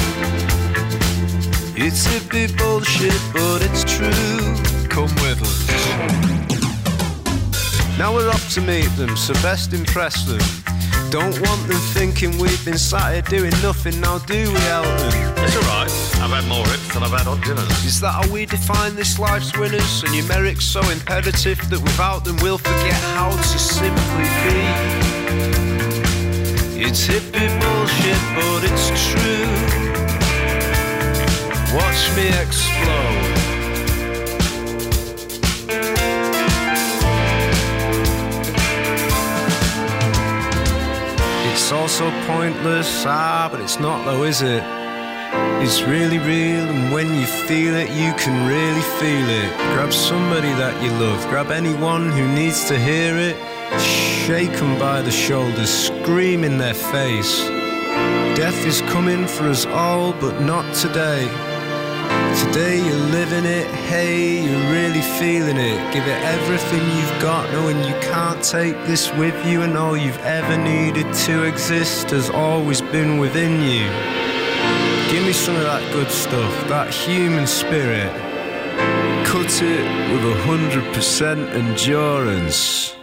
[1.78, 4.08] It's hippie bullshit, but it's true.
[4.88, 5.68] Come with us.
[7.98, 10.40] Now we're off to meet them, so best impress them.
[11.10, 15.12] Don't want them thinking we've been sat here doing nothing, now do we, Elton?
[15.44, 15.90] It's alright.
[16.22, 17.84] I've had more rips than I've had hot dinners.
[17.84, 20.02] Is that how we define this life's winners?
[20.02, 24.64] And numerics so imperative that without them we'll forget how to simply be.
[26.88, 29.95] It's hippie bullshit, but it's true.
[31.74, 33.36] Watch me explode.
[41.52, 44.62] It's all so pointless, ah, but it's not though, is it?
[45.60, 49.56] It's really real, and when you feel it, you can really feel it.
[49.74, 53.36] Grab somebody that you love, grab anyone who needs to hear it.
[53.80, 57.44] Shake them by the shoulders, scream in their face.
[58.36, 61.26] Death is coming for us all, but not today.
[62.44, 65.92] Today you're living it, hey, you're really feeling it.
[65.92, 70.18] Give it everything you've got, knowing you can't take this with you, and all you've
[70.18, 73.86] ever needed to exist has always been within you.
[75.10, 78.12] Give me some of that good stuff, that human spirit.
[79.26, 82.95] Cut it with a hundred percent endurance.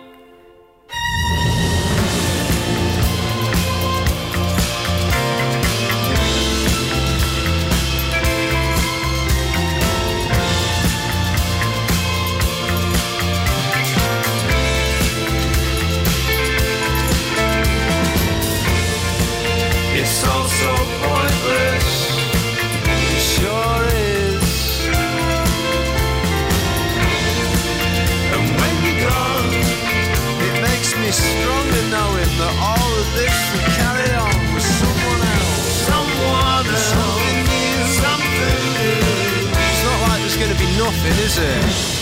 [41.04, 41.93] Gonna be nothing, is it?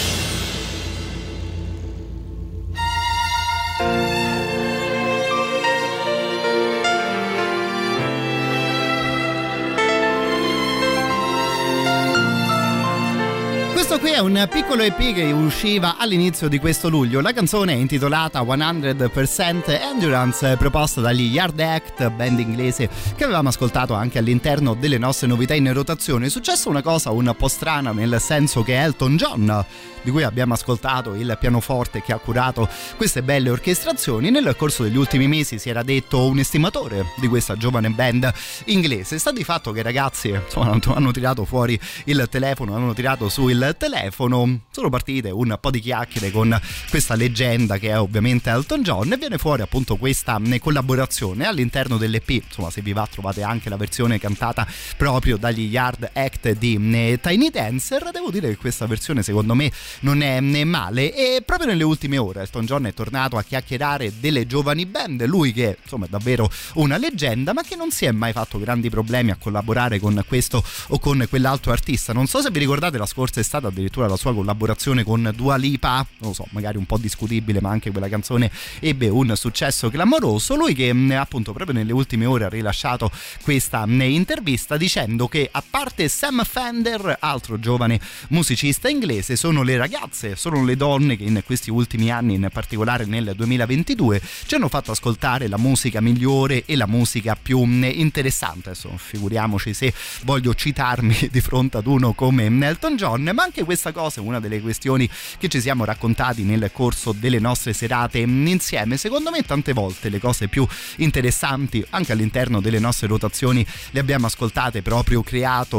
[14.21, 17.21] Un piccolo EP che usciva all'inizio di questo luglio.
[17.21, 23.95] La canzone è intitolata 100% Endurance, proposta dagli Yard Act, band inglese che avevamo ascoltato
[23.95, 26.27] anche all'interno delle nostre novità in rotazione.
[26.27, 29.65] È successa una cosa un po' strana, nel senso che Elton John,
[30.03, 34.97] di cui abbiamo ascoltato il pianoforte che ha curato queste belle orchestrazioni, nel corso degli
[34.97, 38.31] ultimi mesi si era detto un estimatore di questa giovane band
[38.65, 39.17] inglese.
[39.17, 43.47] Sta di fatto che i ragazzi insomma, hanno tirato fuori il telefono, hanno tirato su
[43.47, 46.59] il telefono, sono partite un po' di chiacchiere con
[46.89, 52.29] questa leggenda che è ovviamente Elton John e viene fuori appunto questa collaborazione all'interno dell'EP,
[52.29, 56.77] insomma se vi va trovate anche la versione cantata proprio dagli Yard Act di
[57.19, 61.15] Tiny Dancer, devo dire che questa versione secondo me non è male.
[61.15, 65.53] E proprio nelle ultime ore Elton John è tornato a chiacchierare delle giovani band, lui
[65.53, 69.31] che insomma è davvero una leggenda ma che non si è mai fatto grandi problemi
[69.31, 73.39] a collaborare con questo o con quell'altro artista, non so se vi ricordate la scorsa
[73.39, 77.61] estate addirittura la sua collaborazione con Dua Lipa, non lo so, magari un po' discutibile,
[77.61, 80.55] ma anche quella canzone ebbe un successo clamoroso.
[80.55, 86.07] Lui che appunto proprio nelle ultime ore ha rilasciato questa intervista dicendo che a parte
[86.07, 87.99] Sam Fender, altro giovane
[88.29, 93.05] musicista inglese, sono le ragazze, sono le donne che in questi ultimi anni, in particolare
[93.05, 98.69] nel 2022, ci hanno fatto ascoltare la musica migliore e la musica più interessante.
[98.69, 99.93] Adesso figuriamoci se
[100.23, 104.39] voglio citarmi di fronte ad uno come Elton John, ma anche questa cosa è una
[104.39, 105.09] delle questioni
[105.39, 108.95] che ci siamo raccontati nel corso delle nostre serate insieme.
[108.95, 110.67] Secondo me tante volte le cose più
[110.97, 115.23] interessanti anche all'interno delle nostre rotazioni le abbiamo ascoltate proprio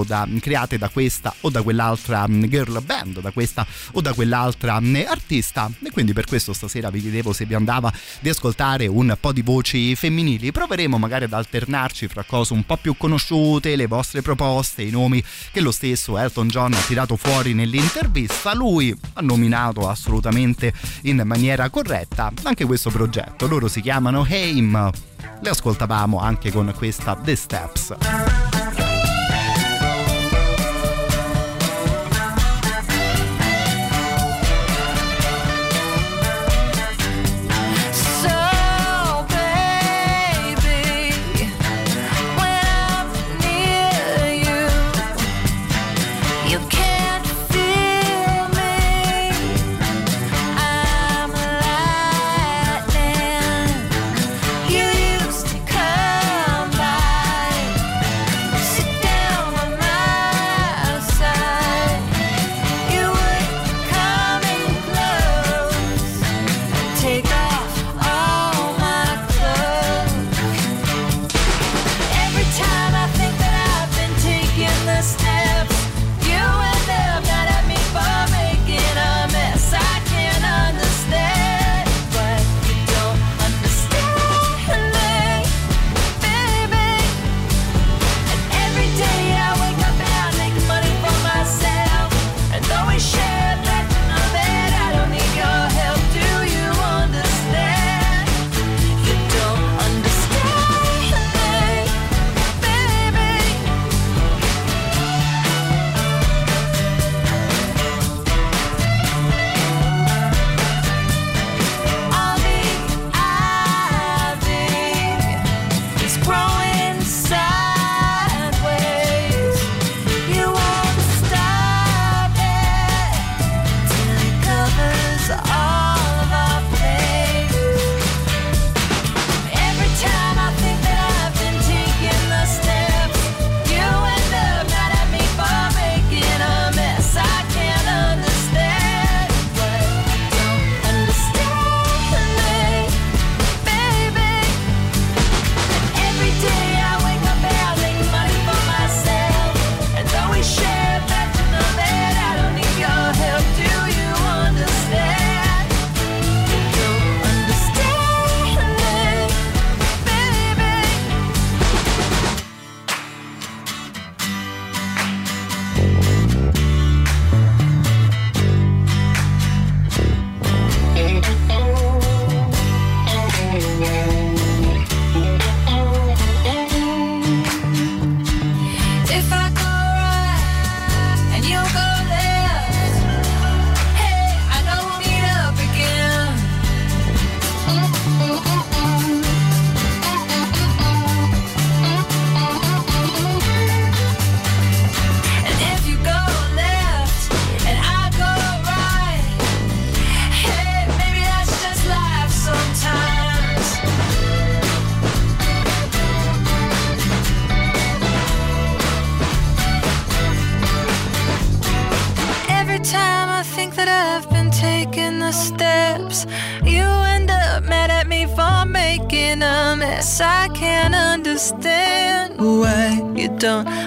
[0.05, 5.70] da, create da questa o da quell'altra girl band, da questa o da quell'altra artista
[5.80, 9.42] e quindi per questo stasera vi chiedevo se vi andava di ascoltare un po' di
[9.42, 10.50] voci femminili.
[10.50, 15.22] Proveremo magari ad alternarci fra cose un po' più conosciute, le vostre proposte, i nomi
[15.53, 17.55] che lo stesso Elton John ha tirato fuori
[17.93, 18.55] nell'intervista.
[18.55, 20.72] Lui ha nominato assolutamente
[21.03, 23.47] in maniera corretta anche questo progetto.
[23.47, 24.90] Loro si chiamano Haim.
[25.40, 28.82] Le ascoltavamo anche con questa The Steps.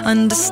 [0.06, 0.45] Understand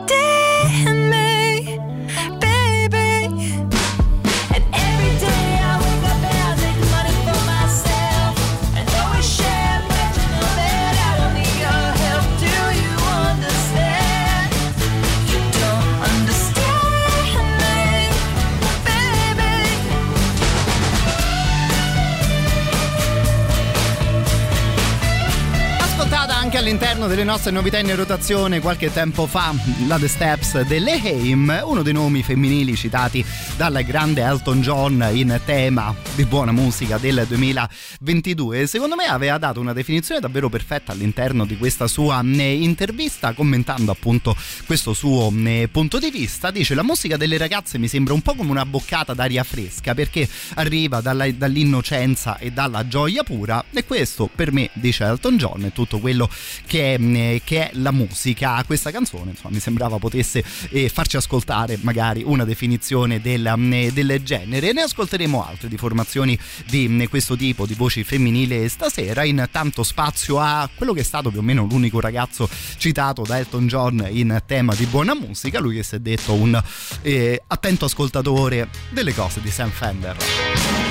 [27.44, 29.54] nostre novità in rotazione qualche tempo fa,
[29.86, 33.22] la The Steps delle Haim, uno dei nomi femminili citati
[33.56, 38.66] dal grande Elton John in tema di buona musica del 2022.
[38.66, 43.90] Secondo me aveva dato una definizione davvero perfetta all'interno di questa sua eh, intervista, commentando
[43.92, 44.34] appunto
[44.64, 46.50] questo suo eh, punto di vista.
[46.50, 50.28] Dice: La musica delle ragazze mi sembra un po' come una boccata d'aria fresca perché
[50.54, 55.72] arriva dalla- dall'innocenza e dalla gioia pura, e questo per me, dice Elton John, è
[55.72, 56.28] tutto quello
[56.66, 58.62] che è, eh, che è la musica.
[58.64, 64.20] Questa canzone insomma, mi sembrava potesse eh, farci ascoltare magari una definizione del, eh, del
[64.22, 64.72] genere.
[64.72, 69.24] Ne ascolteremo altre di formazioni di questo tipo, di voci femminili stasera.
[69.24, 73.66] Intanto spazio a quello che è stato più o meno l'unico ragazzo citato da Elton
[73.66, 76.62] John in tema di buona musica, lui che si è detto un
[77.02, 80.83] eh, attento ascoltatore delle cose di Sam Fender.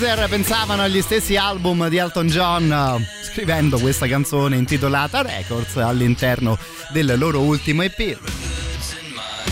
[0.00, 6.56] Wizard pensavano agli stessi album di Elton John scrivendo questa canzone intitolata Records all'interno
[6.90, 8.18] del loro ultimo EP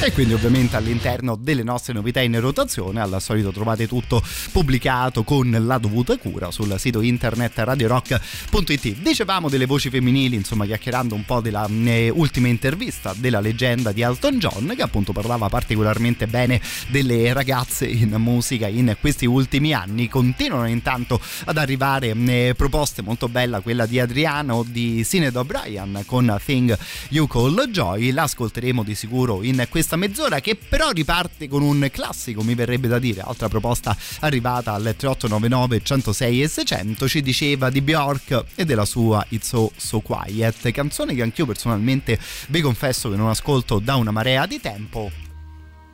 [0.00, 4.22] e quindi ovviamente all'interno delle nostre novità in rotazione al solito trovate tutto
[4.58, 11.14] pubblicato con la dovuta cura sul sito internet radiorock.it dicevamo delle voci femminili insomma chiacchierando
[11.14, 16.26] un po' della eh, ultima intervista della leggenda di Elton John che appunto parlava particolarmente
[16.26, 20.08] bene delle ragazze in musica in questi ultimi anni.
[20.08, 26.36] Continuano intanto ad arrivare eh, proposte molto bella quella di Adriano di Sinead O'Brien con
[26.44, 26.76] Thing
[27.10, 28.10] You Call Joy.
[28.10, 32.98] L'ascolteremo di sicuro in questa mezz'ora che però riparte con un classico mi verrebbe da
[32.98, 33.20] dire.
[33.20, 39.24] Altra proposta arrivata al 3899 106 e 600 ci diceva di Bjork e della sua
[39.28, 42.18] It's So So Quiet canzone che anch'io personalmente
[42.48, 45.10] vi confesso che non ascolto da una marea di tempo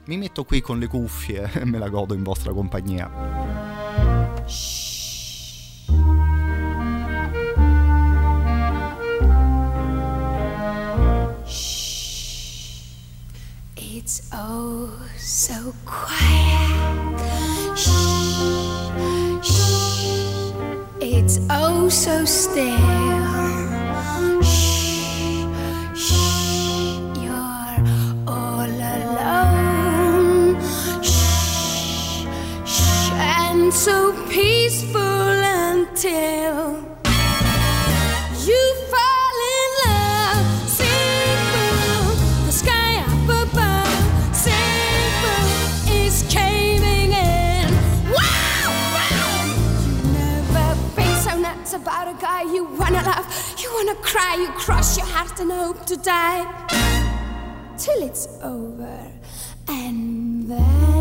[0.07, 3.11] mi metto qui con le cuffie e me la godo in vostra compagnia
[13.77, 16.94] It's oh so quiet.
[21.25, 22.77] It's oh so still.
[24.43, 25.41] Shh,
[25.97, 27.01] shh.
[27.17, 27.81] You're
[28.29, 28.69] all
[28.99, 30.61] alone.
[31.03, 32.27] Shh,
[32.67, 33.11] shh.
[33.41, 36.94] And so peaceful until.
[54.37, 56.45] You crush your heart and hope to die.
[57.77, 59.13] Till it's over,
[59.69, 60.94] and then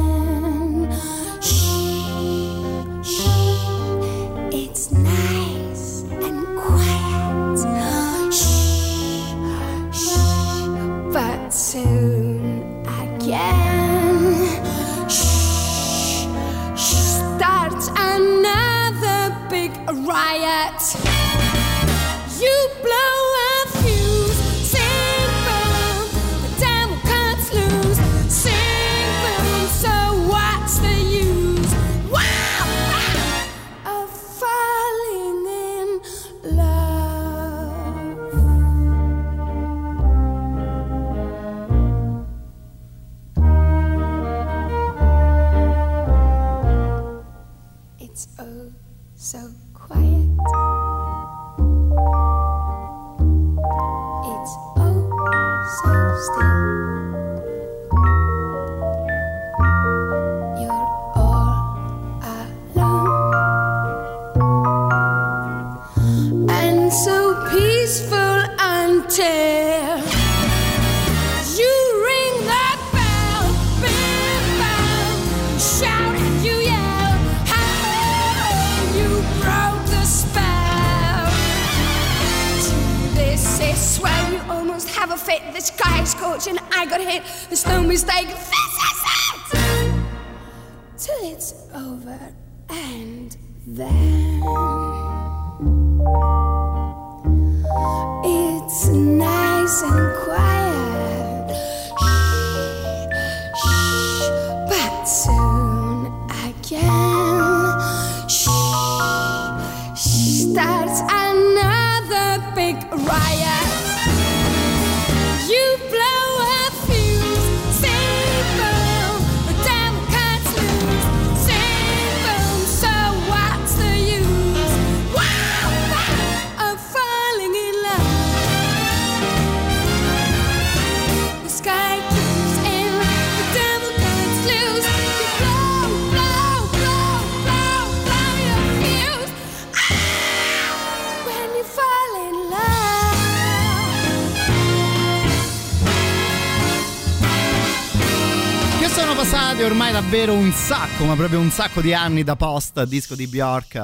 [151.14, 153.80] ma proprio un sacco di anni da post disco di Bjork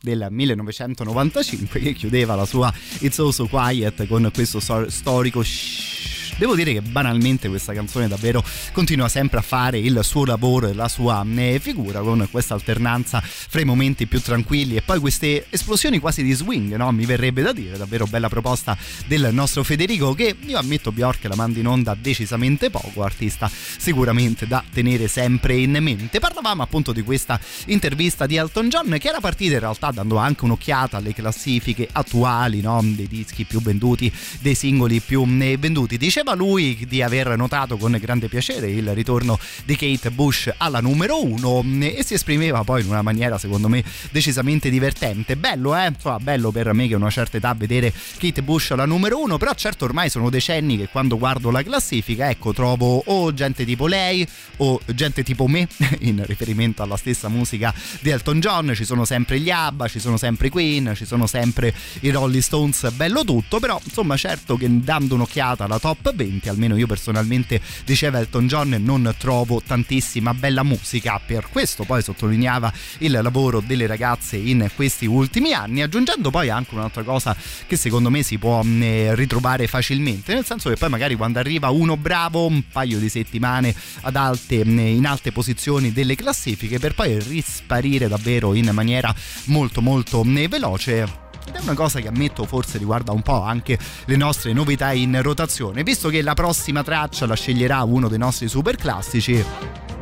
[0.00, 6.56] del 1995 che chiudeva la sua It's Also Quiet con questo stor- storico shh, devo
[6.56, 8.42] dire che banalmente questa canzone davvero
[8.78, 13.20] continua sempre a fare il suo lavoro e la sua eh, figura con questa alternanza
[13.20, 16.92] fra i momenti più tranquilli e poi queste esplosioni quasi di swing, no?
[16.92, 21.34] mi verrebbe da dire, davvero bella proposta del nostro Federico che io ammetto Bjork la
[21.34, 26.20] manda in onda decisamente poco, artista sicuramente da tenere sempre in mente.
[26.20, 30.44] Parlavamo appunto di questa intervista di Elton John che era partita in realtà dando anche
[30.44, 32.80] un'occhiata alle classifiche attuali no?
[32.80, 35.96] dei dischi più venduti, dei singoli più eh, venduti.
[35.96, 41.24] Diceva lui di aver notato con grande piacere il ritorno di Kate Bush alla numero
[41.24, 45.36] uno e si esprimeva poi in una maniera secondo me decisamente divertente.
[45.36, 45.86] Bello, eh?
[45.86, 49.38] Insomma, bello per me che a una certa età vedere Kate Bush alla numero uno,
[49.38, 53.86] però certo ormai sono decenni che quando guardo la classifica, ecco, trovo o gente tipo
[53.86, 54.26] lei
[54.58, 55.68] o gente tipo me,
[56.00, 60.16] in riferimento alla stessa musica di Elton John, ci sono sempre gli ABBA, ci sono
[60.16, 64.66] sempre i Queen, ci sono sempre i Rolling Stones, bello tutto, però insomma certo che
[64.68, 70.62] dando un'occhiata alla top 20, almeno io personalmente diceva Elton John, non trovo tantissima bella
[70.62, 76.50] musica, per questo poi sottolineava il lavoro delle ragazze in questi ultimi anni, aggiungendo poi
[76.50, 77.36] anche un'altra cosa
[77.66, 81.70] che secondo me si può mh, ritrovare facilmente, nel senso che poi magari quando arriva
[81.70, 86.94] uno bravo un paio di settimane ad alte, mh, in alte posizioni delle classifiche per
[86.94, 89.14] poi risparire davvero in maniera
[89.44, 93.78] molto molto mh, veloce ed è una cosa che ammetto forse riguarda un po' anche
[94.04, 98.48] le nostre novità in rotazione, visto che la prossima traccia la sceglierà uno dei nostri
[98.48, 99.42] super classici.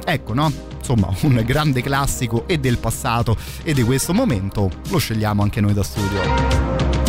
[0.05, 0.53] Ecco, no?
[0.79, 5.73] Insomma, un grande classico e del passato e di questo momento lo scegliamo anche noi
[5.73, 7.06] da studio.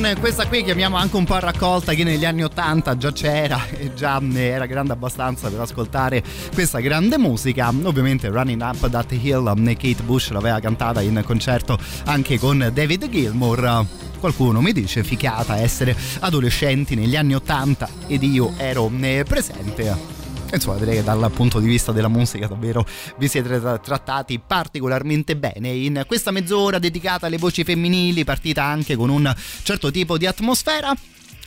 [0.00, 3.92] Con questa qui chiamiamo anche un po' raccolta che negli anni 80 già c'era e
[3.92, 6.22] già era grande abbastanza per ascoltare
[6.54, 7.68] questa grande musica.
[7.68, 13.86] Ovviamente Running Up That Hill Kate Bush l'aveva cantata in concerto anche con David Gilmour.
[14.18, 20.09] Qualcuno mi dice ficata essere adolescenti negli anni 80 ed io ero eh, presente
[20.52, 22.86] insomma direi che dal punto di vista della musica davvero
[23.18, 29.10] vi siete trattati particolarmente bene in questa mezz'ora dedicata alle voci femminili partita anche con
[29.10, 30.94] un certo tipo di atmosfera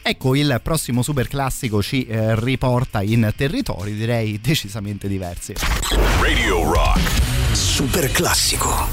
[0.05, 5.53] Ecco, il prossimo super classico ci eh, riporta in territori direi decisamente diversi.
[6.19, 7.55] Radio Rock.
[7.55, 8.92] Super classico.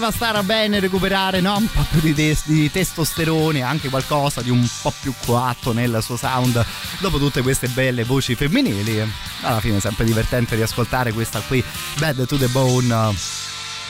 [0.00, 1.58] Poteva stare bene recuperare no?
[1.58, 5.98] un po' più di, tes- di testosterone, anche qualcosa di un po' più coatto nel
[6.02, 6.64] suo sound
[7.00, 8.98] dopo tutte queste belle voci femminili.
[9.42, 11.62] Alla fine è sempre divertente riascoltare questa qui,
[11.98, 13.39] Bad to the Bone.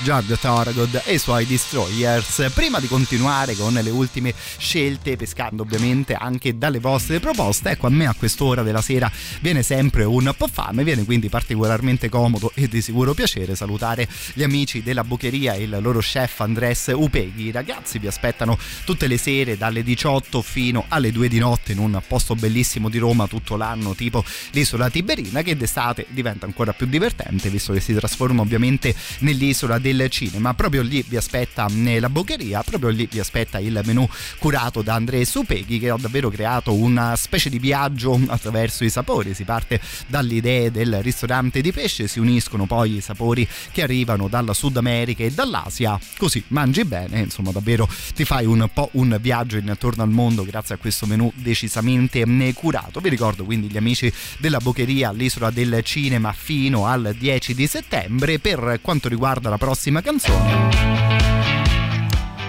[0.03, 2.51] George Thorogood e i suoi Destroyers.
[2.55, 7.91] Prima di continuare con le ultime scelte, pescando ovviamente anche dalle vostre proposte, ecco a
[7.91, 9.11] me a quest'ora della sera
[9.41, 14.43] viene sempre un po' fame, viene quindi particolarmente comodo e di sicuro piacere salutare gli
[14.43, 17.47] amici della Bucheria e il loro chef Andres Upeghi.
[17.47, 21.79] I ragazzi vi aspettano tutte le sere dalle 18 fino alle 2 di notte in
[21.79, 26.87] un posto bellissimo di Roma tutto l'anno, tipo l'isola Tiberina, che d'estate diventa ancora più
[26.87, 30.55] divertente visto che si trasforma ovviamente nell'isola del cinema.
[30.55, 31.67] Proprio lì vi aspetta
[31.99, 34.09] la boccheria, proprio lì vi aspetta il menù
[34.39, 39.35] curato da Andrea Supeghi che ha davvero creato una specie di viaggio attraverso i sapori.
[39.35, 44.29] Si parte dalle idee del ristorante di pesce, si uniscono poi i sapori che arrivano
[44.29, 49.17] dalla Sud America e dall'Asia, così mangi bene, insomma davvero ti fai un po' un
[49.21, 53.01] viaggio intorno al mondo grazie a questo menù decisamente curato.
[53.01, 58.39] Vi ricordo quindi gli amici della boccheria all'isola del cinema fino al 10 di settembre
[58.39, 60.69] per quanto riguarda la prossima canzone.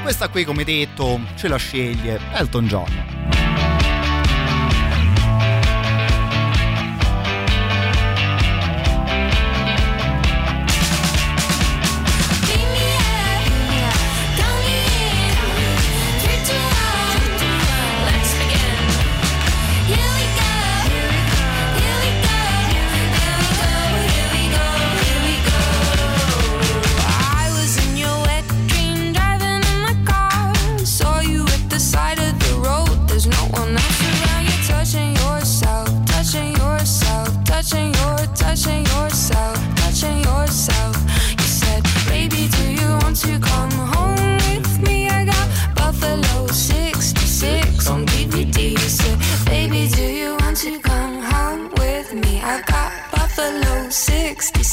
[0.01, 3.70] Questa qui, come detto, ce la sceglie Elton John.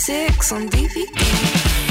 [0.08, 1.87] 66 on DVD.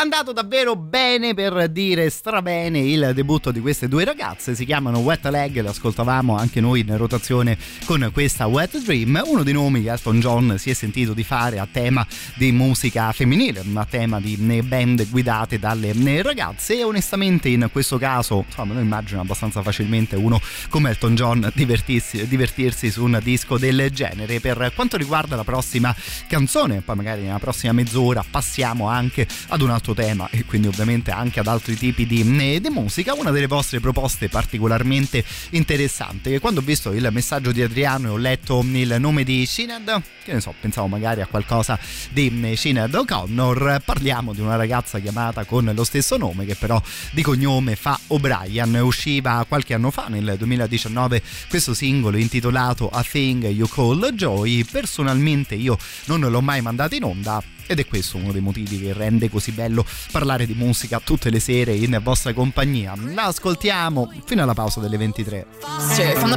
[0.00, 5.26] Andato davvero bene per dire strabene il debutto di queste due ragazze, si chiamano Wet
[5.26, 9.90] Leg, le ascoltavamo anche noi in rotazione con questa Wet Dream, uno dei nomi che
[9.90, 12.06] Elton John si è sentito di fare a tema
[12.36, 16.78] di musica femminile, a tema di eh, band guidate dalle eh, ragazze.
[16.78, 22.28] E onestamente in questo caso, insomma, noi immagino abbastanza facilmente uno come Elton John divertirsi,
[22.28, 24.38] divertirsi su un disco del genere.
[24.38, 25.92] Per quanto riguarda la prossima
[26.28, 31.10] canzone, poi magari nella prossima mezz'ora passiamo anche ad un altro tema e quindi ovviamente
[31.10, 33.14] anche ad altri tipi di, eh, di musica.
[33.14, 38.10] Una delle vostre proposte particolarmente interessante che quando ho visto il messaggio di Adriano e
[38.10, 41.78] ho letto il nome di Shined, che ne so, pensavo magari a qualcosa
[42.10, 46.80] di Shined O'Connor, parliamo di una ragazza chiamata con lo stesso nome che però
[47.12, 48.74] di cognome fa O'Brien.
[48.82, 54.64] Usciva qualche anno fa, nel 2019, questo singolo intitolato A Thing You Call Joy.
[54.64, 58.92] Personalmente io non l'ho mai mandato in onda ed è questo uno dei motivi che
[58.94, 62.94] rende così bello parlare di musica tutte le sere in vostra compagnia.
[63.14, 65.46] La ascoltiamo fino alla pausa delle 23.
[65.60, 66.36] Faster from.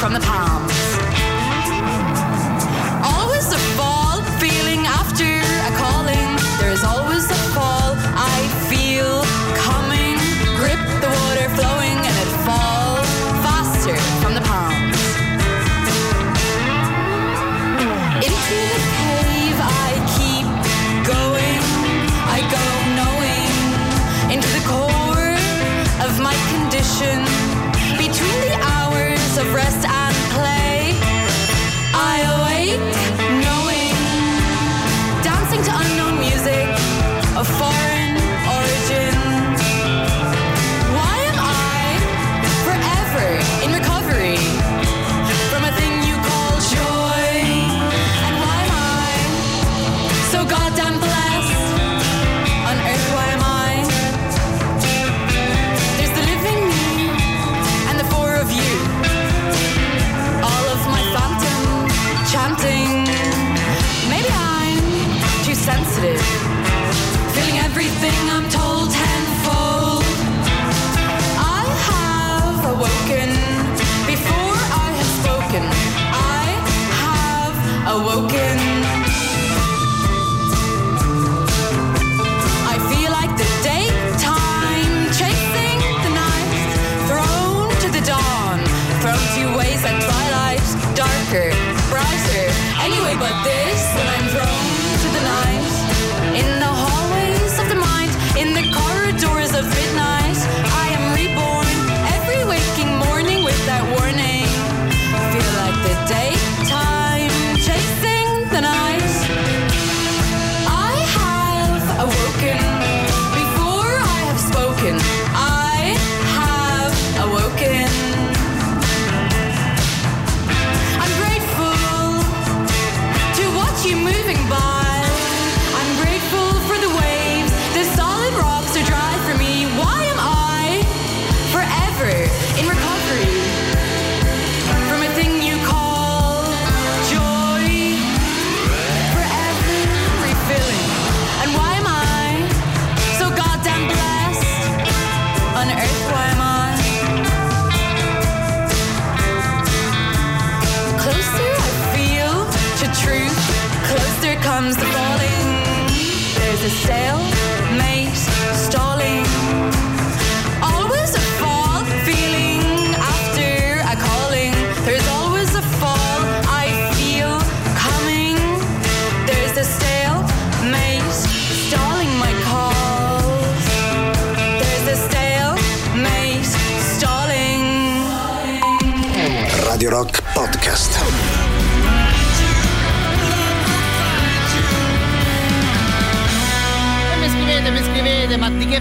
[0.00, 0.69] from the palm.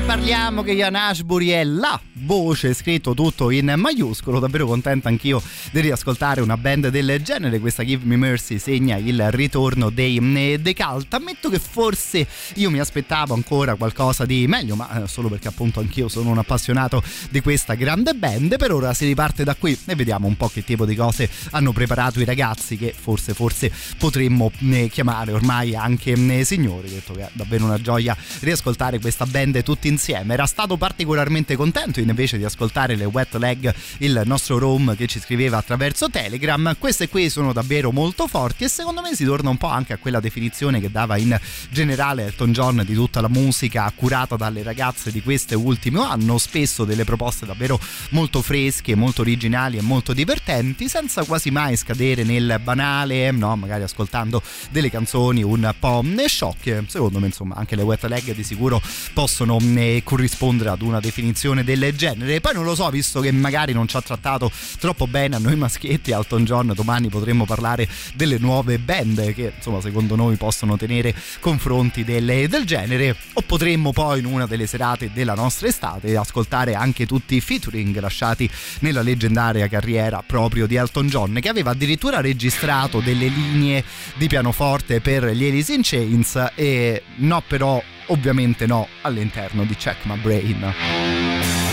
[0.10, 5.42] Parliamo che Ian Ashbury è la voce, scritto tutto in maiuscolo, davvero contento anch'io
[5.72, 10.60] di riascoltare una band del genere, questa Give Me Mercy segna il ritorno dei eh,
[10.62, 15.28] The Cult, ammetto che forse io mi aspettavo ancora qualcosa di meglio, ma eh, solo
[15.28, 17.02] perché appunto anch'io sono un appassionato
[17.32, 20.64] di questa grande band, per ora si riparte da qui e vediamo un po' che
[20.64, 26.46] tipo di cose hanno preparato i ragazzi che forse forse potremmo eh, chiamare ormai anche
[26.46, 31.56] signori, detto che è davvero una gioia riascoltare questa band tutti insieme, era stato particolarmente
[31.56, 36.76] contento invece di ascoltare le Wet Leg, il nostro Rome che ci scriveva attraverso Telegram.
[36.78, 39.98] Queste qui sono davvero molto forti e secondo me si torna un po' anche a
[39.98, 41.40] quella definizione che dava in
[41.70, 46.84] generale Elton John di tutta la musica curata dalle ragazze di questo ultimo anno, spesso
[46.84, 47.80] delle proposte davvero
[48.10, 53.84] molto fresche, molto originali e molto divertenti, senza quasi mai scadere nel banale, no, magari
[53.84, 54.42] ascoltando
[54.72, 56.84] delle canzoni un po' sciocche.
[56.88, 58.82] Secondo me, insomma, anche le Wet Leg di sicuro
[59.14, 62.08] possono eh, corrispondere ad una definizione del genere.
[62.42, 65.56] Poi non lo so, visto che magari non ci ha trattato troppo bene a noi
[65.56, 71.14] maschietti, Alton John, domani potremmo parlare delle nuove band che insomma secondo noi possono tenere
[71.40, 76.76] confronti delle- del genere o potremmo poi in una delle serate della nostra estate ascoltare
[76.76, 78.50] anche tutti i featuring lasciati
[78.80, 83.84] nella leggendaria carriera proprio di Elton John che aveva addirittura registrato delle linee
[84.16, 90.06] di pianoforte per gli Alice in Chains e no però ovviamente no all'interno di Check
[90.06, 91.69] My Brain.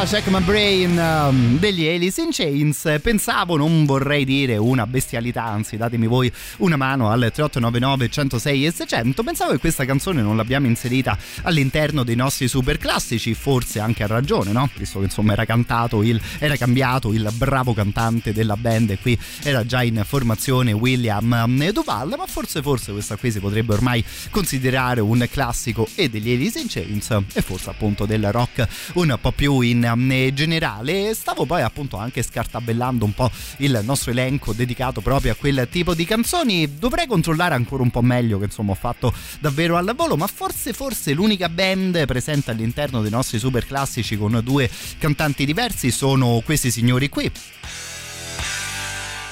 [0.00, 4.56] Anno fa la Check My Brain um, degli Alice in Chains pensavo non vorrei dire
[4.56, 9.84] una bestialità anzi datemi voi una mano al 3899 106 e 600 pensavo che questa
[9.84, 14.68] canzone non l'abbiamo inserita all'interno dei nostri super classici forse anche a ragione no?
[14.76, 19.18] visto che insomma era cantato il, era cambiato il bravo cantante della band e qui
[19.42, 25.00] era già in formazione William Duval ma forse forse questa qui si potrebbe ormai considerare
[25.00, 29.60] un classico e degli Alice in Chains e forse appunto del rock un po' più
[29.60, 31.14] in um, generale.
[31.14, 35.94] Stavo poi appunto anche scartabellando un po' il nostro elenco dedicato proprio a quel tipo
[35.94, 36.78] di canzoni.
[36.78, 40.72] Dovrei controllare ancora un po' meglio che insomma ho fatto davvero al volo, ma forse
[40.72, 46.70] forse l'unica band presente all'interno dei nostri super classici con due cantanti diversi sono questi
[46.70, 47.30] signori qui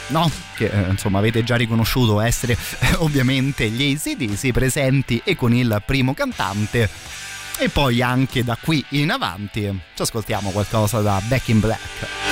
[0.09, 0.31] no?
[0.55, 5.83] che eh, insomma avete già riconosciuto essere eh, ovviamente gli ACDC presenti e con il
[5.85, 6.89] primo cantante
[7.59, 9.63] e poi anche da qui in avanti
[9.95, 12.28] ci ascoltiamo qualcosa da Back in Black.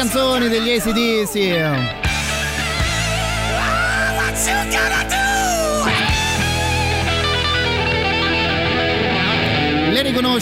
[0.00, 1.89] Canzoni degli ACDC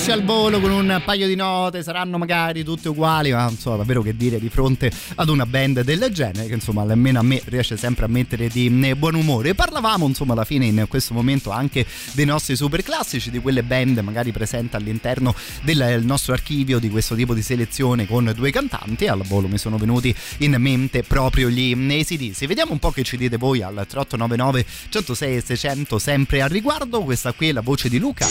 [0.08, 4.02] riconosci al volo con un paio di note, saranno magari tutte uguali, ma insomma davvero
[4.02, 7.76] che dire di fronte ad una band del genere che insomma almeno a me riesce
[7.76, 9.54] sempre a mettere di eh, buon umore.
[9.54, 13.98] Parlavamo insomma alla fine in questo momento anche dei nostri super classici, di quelle band
[13.98, 19.22] magari presenti all'interno del nostro archivio di questo tipo di selezione con due cantanti al
[19.24, 22.46] volo mi sono venuti in mente proprio gli ACDC.
[22.46, 27.02] Vediamo un po' che ci dite voi al 3899 106 e 600 sempre al riguardo,
[27.02, 28.26] questa qui è la voce di Luca.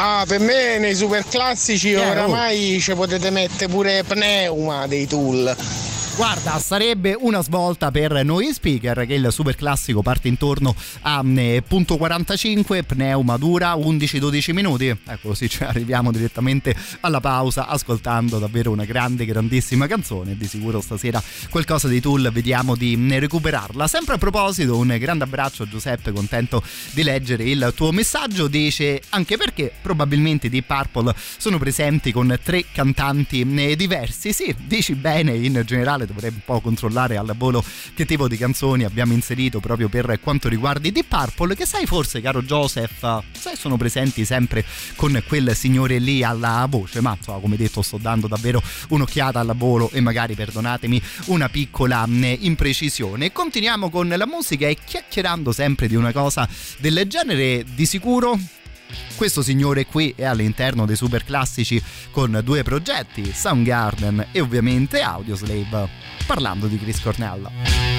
[0.00, 2.10] Ah, per me nei super classici Eh, oh.
[2.10, 5.56] oramai ci potete mettere pure pneuma dei tool.
[6.18, 11.62] Guarda, sarebbe una svolta per noi speaker che il super classico parte intorno a eh,
[11.64, 14.88] punto 45, pneuma dura 11-12 minuti.
[14.88, 20.36] Ecco, così cioè, arriviamo direttamente alla pausa ascoltando davvero una grande, grandissima canzone.
[20.36, 23.86] Di sicuro stasera qualcosa dei Tool vediamo di mm, recuperarla.
[23.86, 26.64] Sempre a proposito, un grande abbraccio a Giuseppe, contento
[26.94, 28.48] di leggere il tuo messaggio.
[28.48, 34.32] Dice anche perché probabilmente di Purple sono presenti con tre cantanti mm, diversi.
[34.32, 37.62] Sì, dici bene in generale dovrei un po' controllare al volo
[37.94, 41.86] che tipo di canzoni abbiamo inserito proprio per quanto riguarda i Deep Purple che sai
[41.86, 44.64] forse caro Joseph sai sono presenti sempre
[44.96, 49.54] con quel signore lì alla voce ma insomma come detto sto dando davvero un'occhiata al
[49.56, 53.32] volo e magari perdonatemi una piccola mh, imprecisione.
[53.32, 56.48] Continuiamo con la musica e chiacchierando sempre di una cosa
[56.78, 58.38] del genere di sicuro
[59.16, 65.88] questo signore qui è all'interno dei super classici con due progetti, Soundgarden e ovviamente Audioslave,
[66.26, 67.97] parlando di Chris Cornell.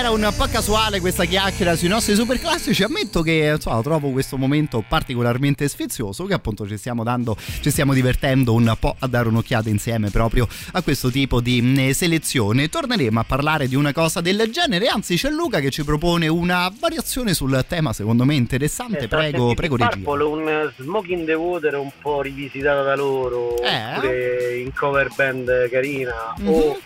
[0.00, 2.82] Maniera un po' casuale questa chiacchiera sui nostri super classici.
[2.82, 6.24] Ammetto che insomma, trovo questo momento particolarmente sfizioso.
[6.24, 10.48] Che appunto ci stiamo dando, ci stiamo divertendo un po' a dare un'occhiata insieme proprio
[10.72, 12.68] a questo tipo di mh, selezione.
[12.68, 14.86] Torneremo a parlare di una cosa del genere.
[14.86, 19.06] Anzi, c'è Luca che ci propone una variazione sul tema, secondo me interessante.
[19.08, 19.96] Prego, prego, regia.
[20.02, 24.62] Purple, un Smoke in the Water un po' rivisitata da loro, Eh?
[24.64, 26.48] in cover band carina, Mhm.
[26.48, 26.78] o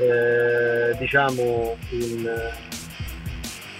[0.00, 2.30] eh, diciamo in,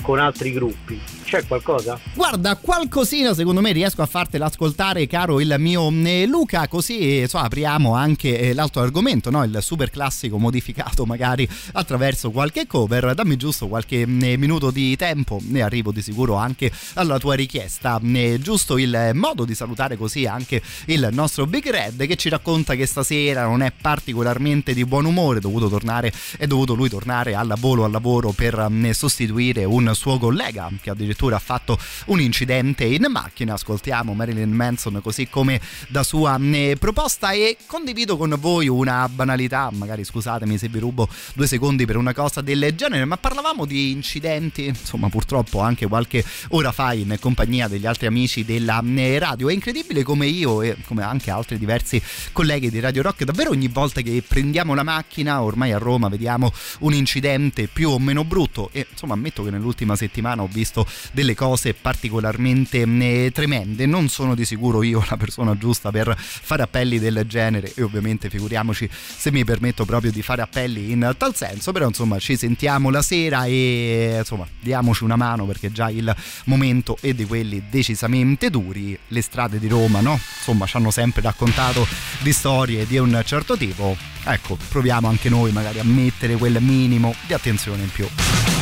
[0.02, 1.01] con altri gruppi.
[1.31, 1.97] C'è qualcosa?
[2.12, 7.20] Guarda, qualcosina secondo me riesco a fartela ascoltare, caro il mio eh, Luca, così eh,
[7.20, 9.44] insomma, apriamo anche eh, l'altro argomento, no?
[9.44, 13.15] il super classico modificato magari attraverso qualche cover.
[13.15, 18.01] Dammi giusto qualche eh, minuto di tempo, ne arrivo di sicuro anche alla tua richiesta.
[18.02, 22.74] Eh, giusto il modo di salutare così anche il nostro Big Red che ci racconta
[22.74, 27.36] che stasera non è particolarmente di buon umore, è dovuto tornare, è dovuto lui tornare
[27.36, 32.84] al volo al lavoro per sostituire un suo collega che addirittura ha fatto un incidente
[32.84, 33.55] in macchina.
[33.55, 39.70] Ascoltiamo Marilyn Manson così come da sua eh, proposta e condivido con voi una banalità,
[39.72, 43.90] magari scusatemi se vi rubo due secondi per una cosa del genere, ma parlavamo di
[43.90, 49.48] incidenti, insomma purtroppo anche qualche ora fa in compagnia degli altri amici della eh, radio.
[49.48, 52.02] È incredibile come io e come anche altri diversi
[52.32, 56.52] colleghi di Radio Rock, davvero ogni volta che prendiamo la macchina, ormai a Roma vediamo
[56.80, 61.35] un incidente più o meno brutto e insomma ammetto che nell'ultima settimana ho visto delle
[61.35, 63.87] cose particolarmente eh, tremende.
[63.87, 68.28] Non sono di sicuro io la persona giusta per fare appelli del genere e ovviamente
[68.28, 72.91] figuriamoci se mi permetto proprio di fare appelli in tal senso, però insomma ci sentiamo
[72.91, 76.15] la sera e insomma diamoci una mano perché già il
[76.45, 78.99] momento è di quelli decisamente duri.
[79.09, 80.19] Le strade di Roma, no?
[80.39, 81.87] Insomma, ci hanno sempre raccontato
[82.20, 83.97] di storie di un certo tipo.
[84.24, 88.60] Ecco, proviamo anche noi magari a mettere quel minimo di attenzione in più.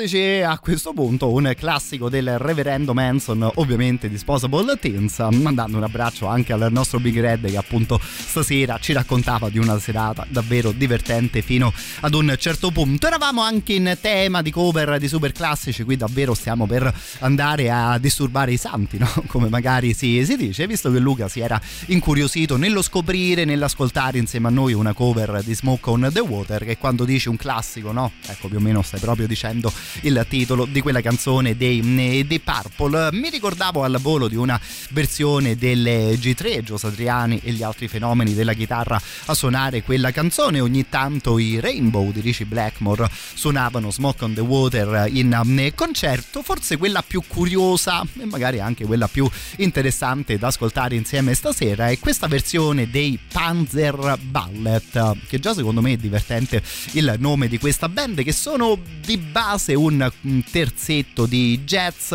[0.00, 5.82] Classici e a questo punto un classico del reverendo Manson ovviamente Disposable Teens mandando un
[5.82, 10.72] abbraccio anche al nostro Big Red che appunto stasera ci raccontava di una serata davvero
[10.72, 15.82] divertente fino ad un certo punto eravamo anche in tema di cover di super classici
[15.82, 19.10] qui davvero stiamo per andare a disturbare i santi no?
[19.26, 24.48] come magari si, si dice visto che Luca si era incuriosito nello scoprire nell'ascoltare insieme
[24.48, 28.12] a noi una cover di Smoke on the Water che quando dici un classico no
[28.26, 29.70] ecco più o meno stai proprio dicendo
[30.02, 31.80] il titolo di quella canzone dei,
[32.26, 33.10] dei Purple.
[33.12, 34.60] Mi ricordavo al volo di una
[34.90, 40.60] versione delle G3, Gio Satriani e gli altri fenomeni della chitarra a suonare quella canzone.
[40.60, 46.76] Ogni tanto i Rainbow di Richie Blackmore suonavano Smoke on the Water in concerto, forse
[46.76, 52.26] quella più curiosa e magari anche quella più interessante da ascoltare insieme stasera è questa
[52.26, 56.62] versione dei Panzer Ballet, che già secondo me è divertente
[56.92, 62.14] il nome di questa band che sono di base un terzetto di jazz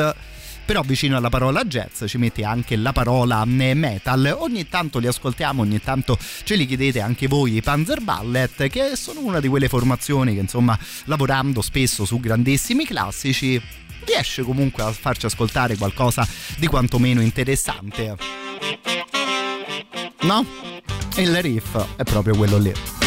[0.66, 4.36] però vicino alla parola jazz ci metti anche la parola metal.
[4.40, 8.96] Ogni tanto li ascoltiamo, ogni tanto ce li chiedete anche voi i Panzer Ballet, che
[8.96, 13.62] sono una di quelle formazioni che insomma lavorando spesso su grandissimi classici
[14.06, 16.28] riesce comunque a farci ascoltare qualcosa
[16.58, 18.16] di quantomeno interessante.
[20.22, 20.46] No?
[21.18, 23.05] Il riff è proprio quello lì.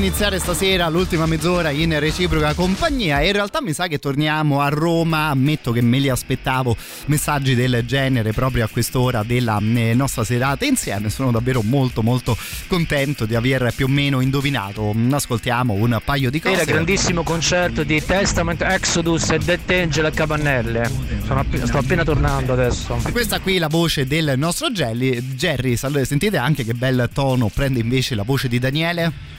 [0.00, 4.70] Iniziare stasera l'ultima mezz'ora in reciproca compagnia e in realtà mi sa che torniamo a
[4.70, 6.74] Roma, ammetto che me li aspettavo
[7.06, 12.34] messaggi del genere proprio a quest'ora della eh, nostra serata insieme, sono davvero molto molto
[12.66, 16.54] contento di aver più o meno indovinato, ascoltiamo un paio di cose.
[16.54, 20.90] Era grandissimo concerto di Testament, Exodus e Dead Angel a Capannelle,
[21.26, 22.98] Sono app- sto appena tornando adesso.
[23.12, 25.20] Questa qui è la voce del nostro Jelly.
[25.34, 29.38] Jerry, sentite anche che bel tono prende invece la voce di Daniele.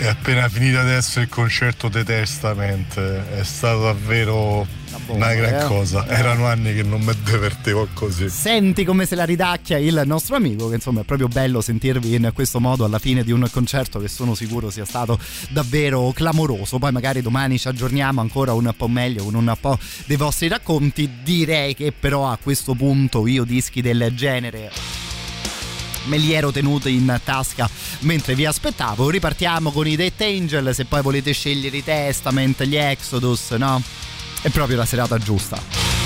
[0.00, 4.66] È appena finito adesso il concerto The Testament, è stato davvero
[5.08, 5.66] una gran eh?
[5.66, 6.06] cosa.
[6.08, 8.30] Erano anni che non mi divertivo così.
[8.30, 12.30] Senti come se la ridacchia il nostro amico, che insomma è proprio bello sentirvi in
[12.32, 15.18] questo modo alla fine di un concerto che sono sicuro sia stato
[15.50, 16.78] davvero clamoroso.
[16.78, 21.10] Poi magari domani ci aggiorniamo ancora un po' meglio con un po' dei vostri racconti.
[21.22, 24.70] Direi che però a questo punto io dischi del genere
[26.04, 27.68] me li ero tenuti in tasca
[28.00, 29.10] mentre vi aspettavo.
[29.10, 33.82] Ripartiamo con i Death Angel, se poi volete scegliere i Testament, gli Exodus, no?
[34.42, 35.99] È proprio la serata giusta.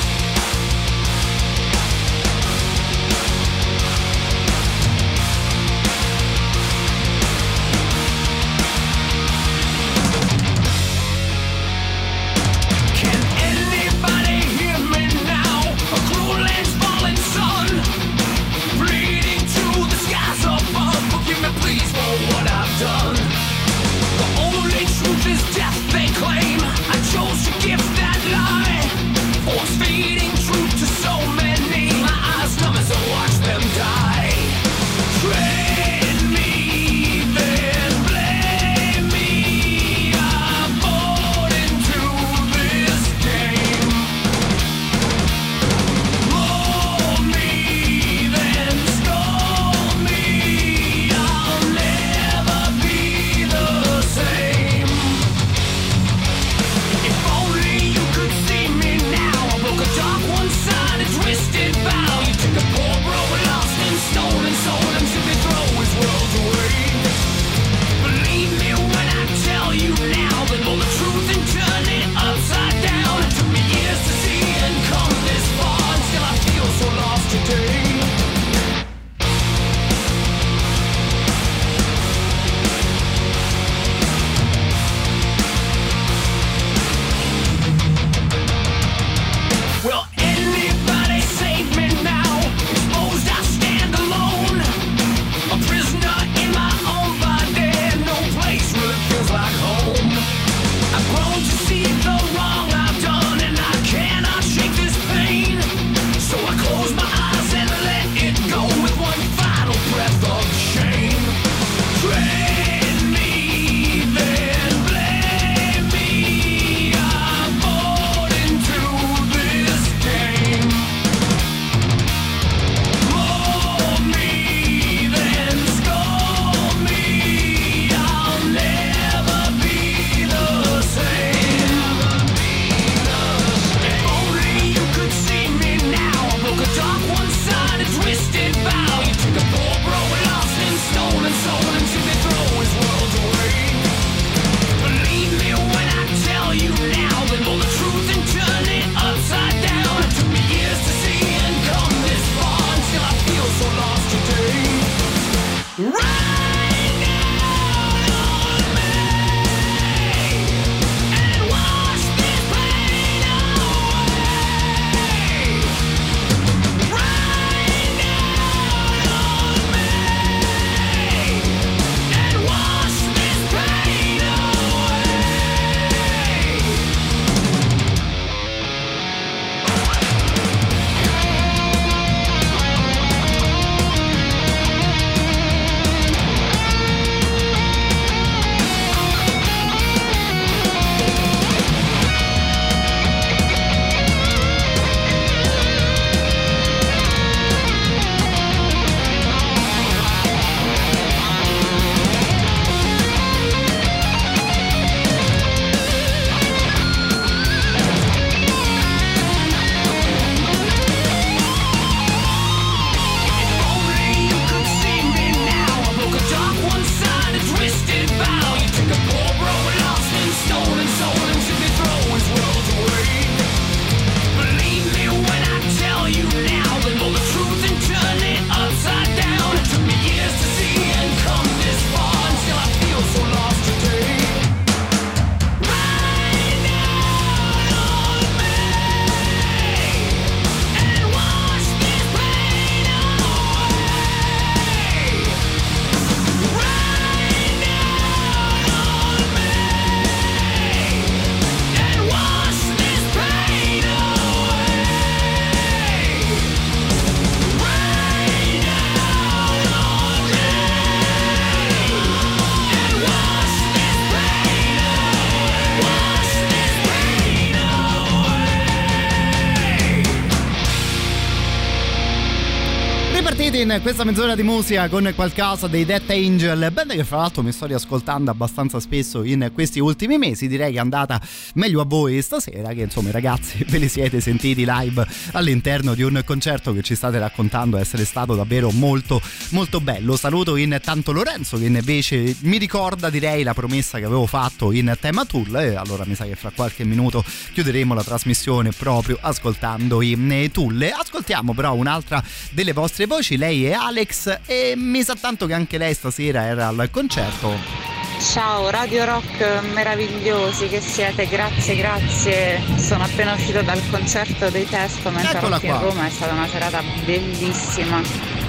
[273.81, 277.67] Questa mezz'ora di musica con qualcosa dei Death Angel, band che fra l'altro mi sto
[277.67, 281.21] riascoltando abbastanza spesso in questi ultimi mesi, direi che è andata
[281.55, 286.23] meglio a voi stasera, che insomma ragazzi ve li siete sentiti live all'interno di un
[286.25, 289.21] concerto che ci state raccontando essere stato davvero molto
[289.51, 290.17] molto bello.
[290.17, 295.25] Saluto intanto Lorenzo che invece mi ricorda direi la promessa che avevo fatto in tema
[295.25, 300.51] Tool e allora mi sa che fra qualche minuto chiuderemo la trasmissione proprio ascoltando i
[300.53, 300.83] Tool.
[300.83, 305.78] Ascoltiamo però un'altra delle vostre voci, lei è Alex e mi sa tanto che anche
[305.78, 307.93] lei stasera era al concerto.
[308.20, 312.61] Ciao Radio Rock meravigliosi che siete, grazie, grazie.
[312.78, 315.78] Sono appena uscita dal concerto dei Testament a.
[315.78, 318.44] Roma, è stata una serata bellissima.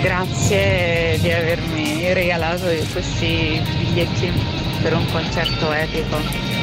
[0.00, 4.30] Grazie di avermi regalato questi biglietti
[4.82, 6.16] per un concerto epico.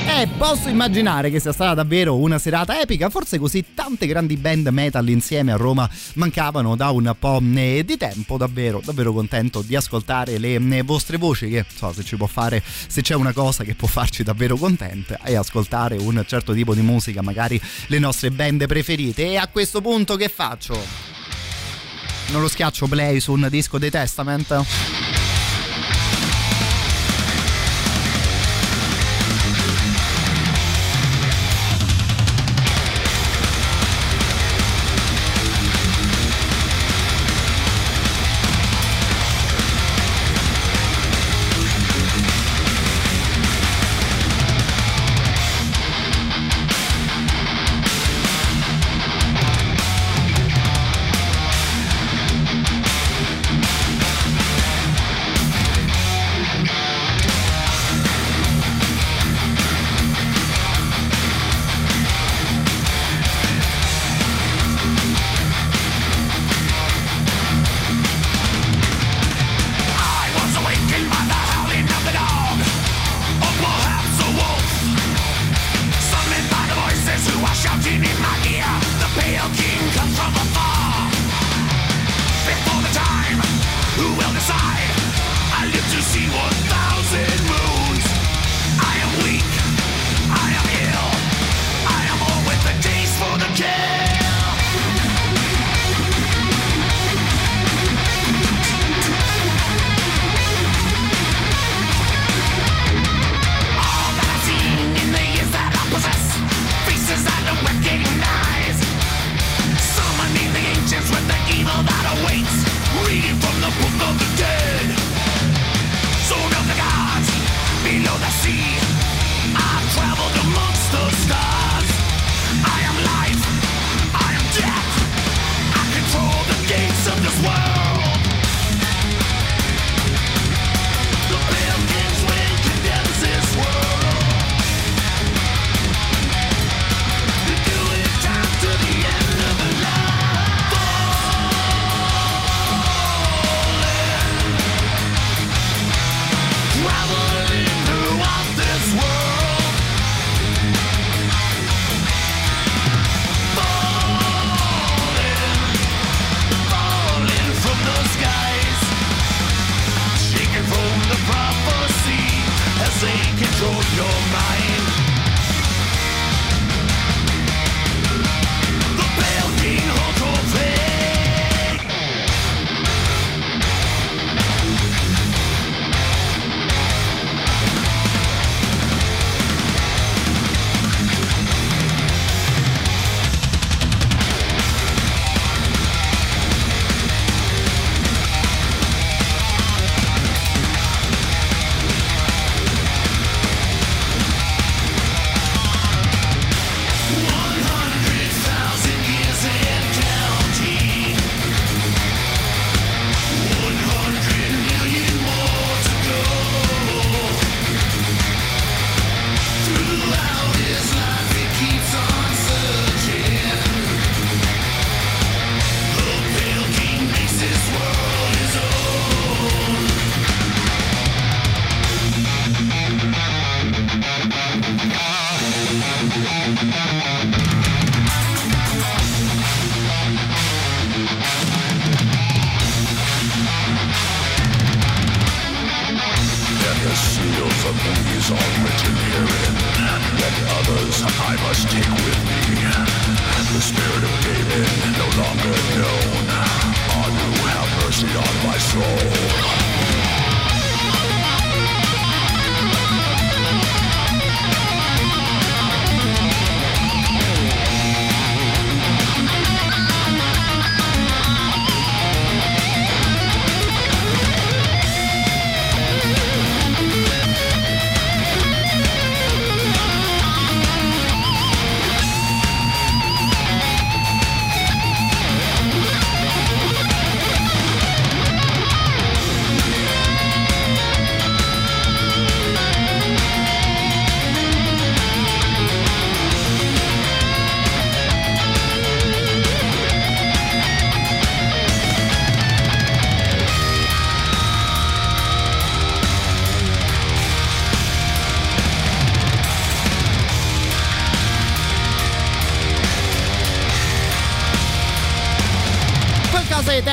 [0.08, 4.68] Eh, posso immaginare che sia stata davvero una serata epica, forse così tante grandi band
[4.68, 9.76] metal insieme a Roma mancavano da un po' eh, di tempo, davvero, davvero contento di
[9.76, 13.64] ascoltare le eh, vostre voci che so se ci può fare, se c'è una cosa
[13.64, 18.30] che può farci davvero contente è ascoltare un certo tipo di musica, magari le nostre
[18.30, 21.25] band preferite e a questo punto che faccio?
[22.32, 25.25] Non lo schiaccio play su un disco dei Testament?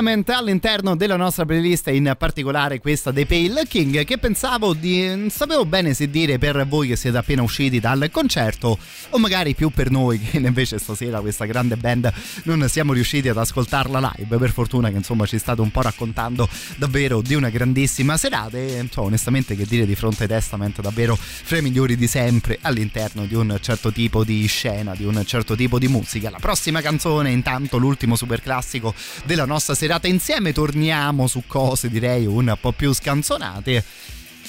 [0.00, 5.06] Testament all'interno della nostra playlist, in particolare questa dei Pale King, che pensavo di.
[5.08, 8.78] non sapevo bene se dire per voi che siete appena usciti dal concerto,
[9.10, 12.10] o magari più per noi che invece stasera questa grande band
[12.44, 14.38] non siamo riusciti ad ascoltarla live.
[14.38, 16.48] Per fortuna che insomma ci state un po' raccontando
[16.78, 18.56] davvero di una grandissima serata.
[18.56, 22.56] E insomma, onestamente, che dire di fronte ai Testament, davvero fra i migliori di sempre
[22.62, 26.30] all'interno di un certo tipo di scena, di un certo tipo di musica.
[26.30, 28.94] La prossima canzone, intanto, l'ultimo super classico
[29.26, 30.52] della nostra serata insieme.
[30.52, 33.84] Torniamo su cose direi un po' più scanzonate.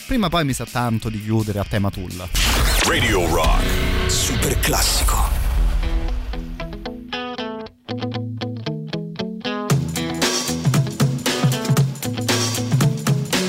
[0.05, 2.27] Prima poi mi sa tanto di chiudere a tema Tool.
[2.83, 3.63] Radio Rock.
[4.07, 5.15] Super classico.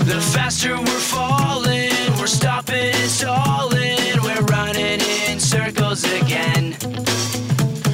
[0.05, 6.77] The faster we're falling, we're stopping and stalling, we're running in circles again.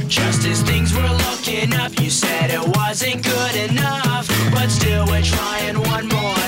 [0.07, 1.18] Just as things were
[1.59, 6.48] up, you said it wasn't good enough, but still we're trying one more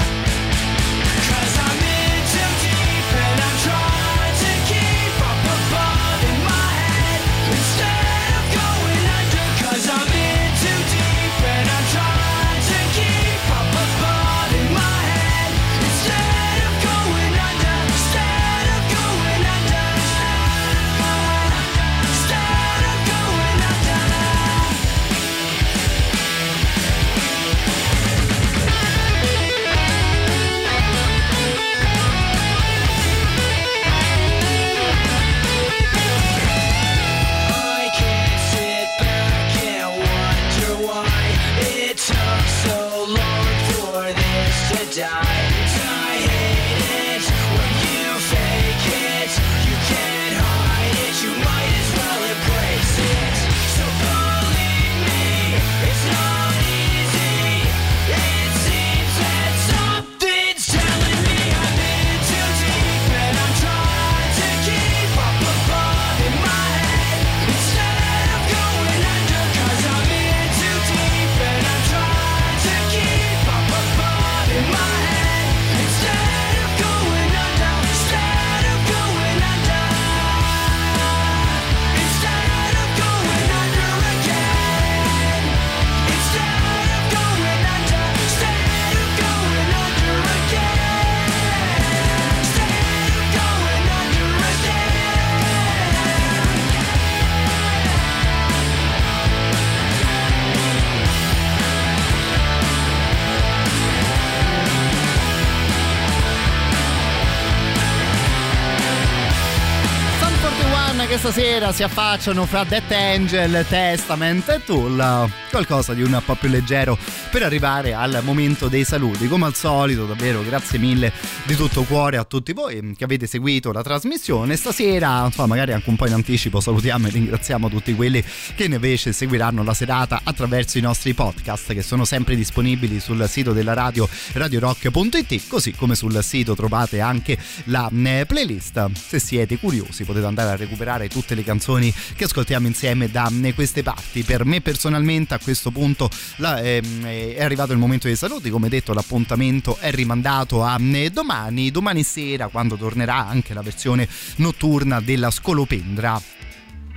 [111.51, 115.40] Sun 41 che stasera si affacciano fra Death Angel, Testament e Tool.
[115.51, 116.97] Qualcosa di un po' più leggero
[117.29, 119.27] per arrivare al momento dei saluti.
[119.27, 121.11] Come al solito, davvero grazie mille
[121.43, 124.55] di tutto cuore a tutti voi che avete seguito la trasmissione.
[124.55, 128.23] Stasera, insomma, magari anche un po' in anticipo, salutiamo e ringraziamo tutti quelli
[128.55, 133.51] che invece seguiranno la serata attraverso i nostri podcast che sono sempre disponibili sul sito
[133.51, 138.89] della radio radiorock.it, così come sul sito trovate anche la eh, playlist.
[138.93, 143.53] Se siete curiosi potete andare a recuperare tutte le canzoni che ascoltiamo insieme da eh,
[143.53, 144.23] queste parti.
[144.23, 148.69] Per me personalmente a questo punto la, ehm, è arrivato il momento dei saluti, come
[148.69, 154.99] detto l'appuntamento è rimandato a eh, domani, domani sera quando tornerà anche la versione notturna
[154.99, 156.21] della Scolopendra.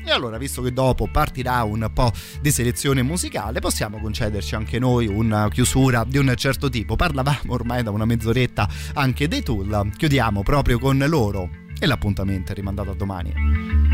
[0.06, 5.06] E allora, visto che dopo partirà un po' di selezione musicale, possiamo concederci anche noi
[5.06, 6.94] una chiusura di un certo tipo.
[6.94, 11.48] Parlavamo ormai da una mezz'oretta anche dei Tool, chiudiamo proprio con loro
[11.78, 13.93] e l'appuntamento è rimandato a domani.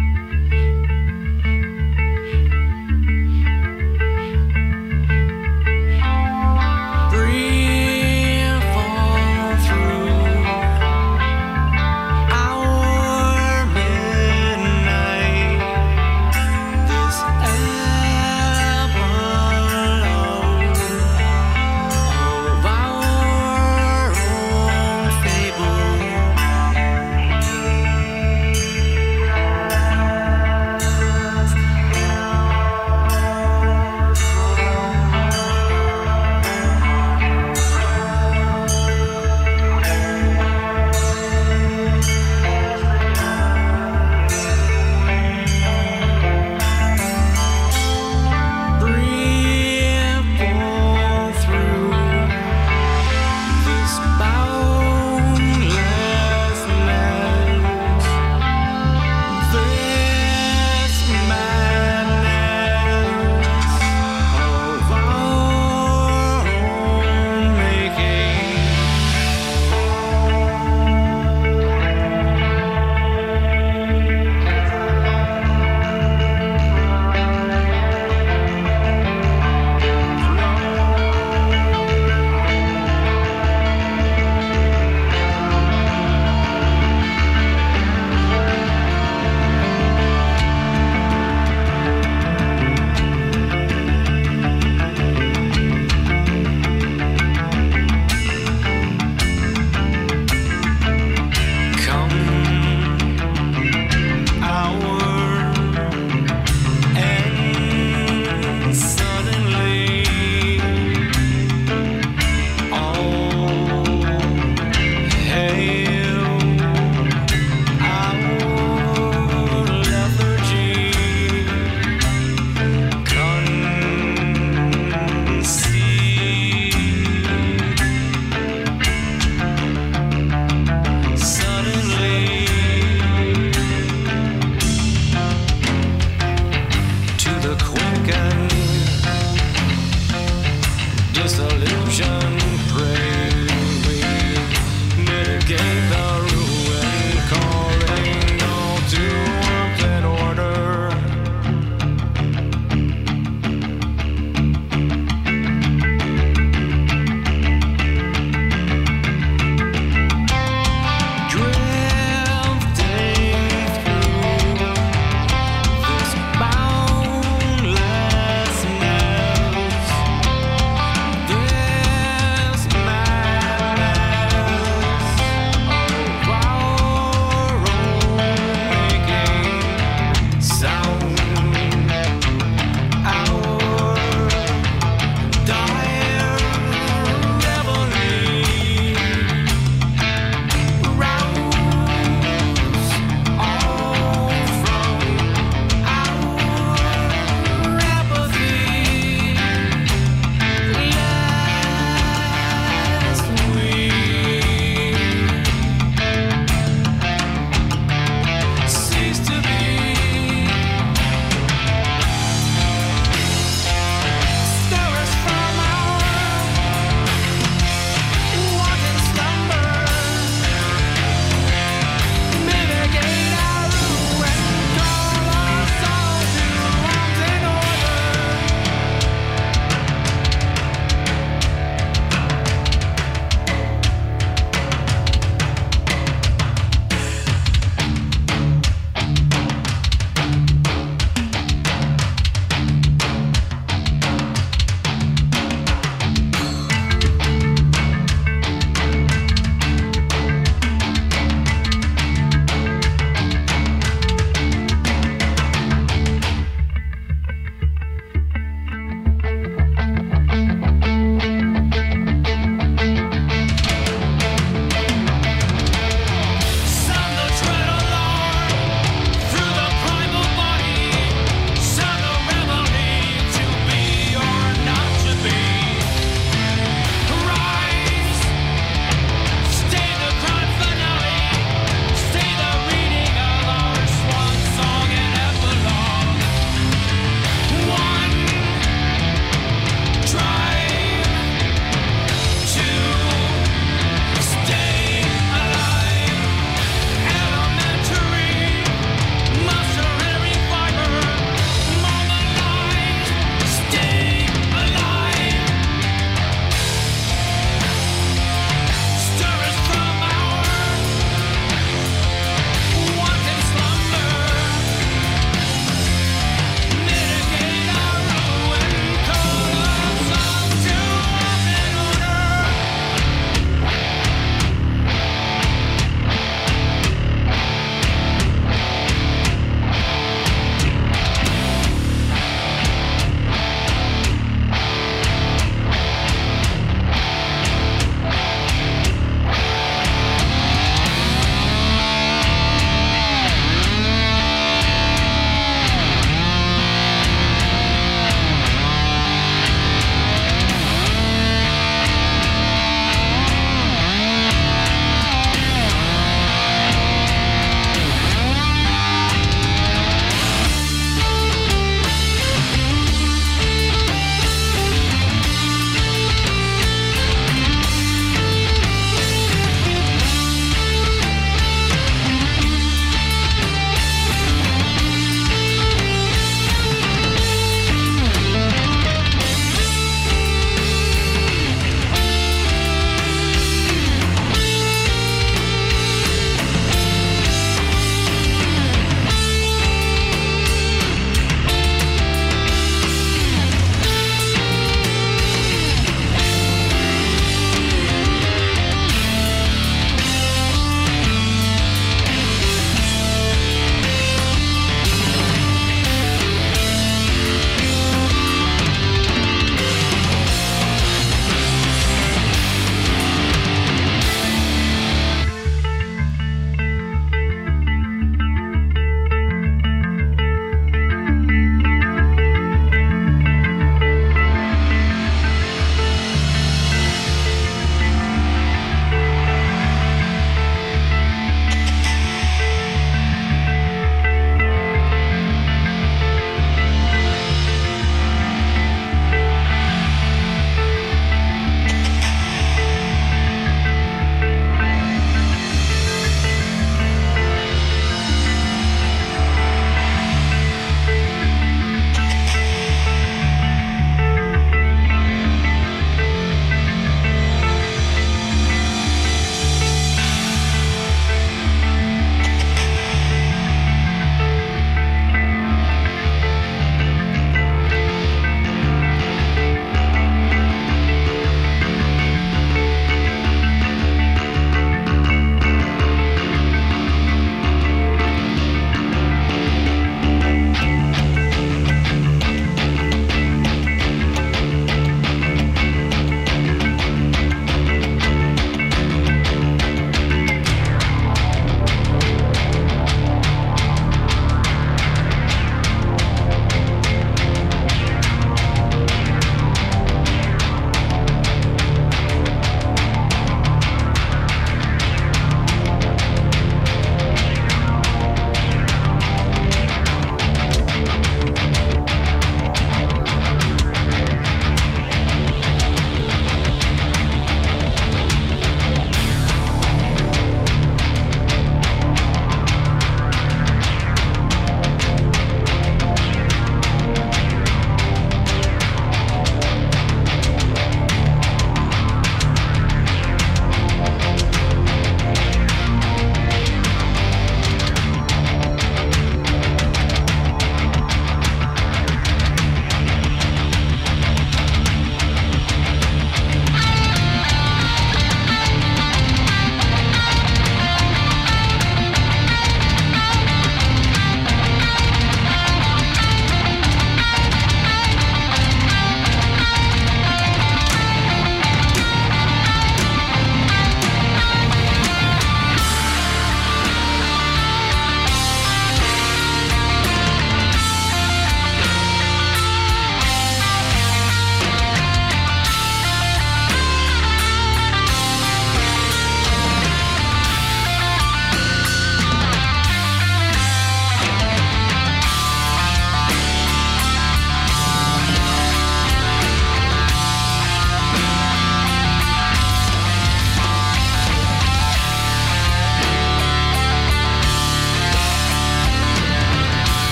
[141.31, 142.30] disillusion.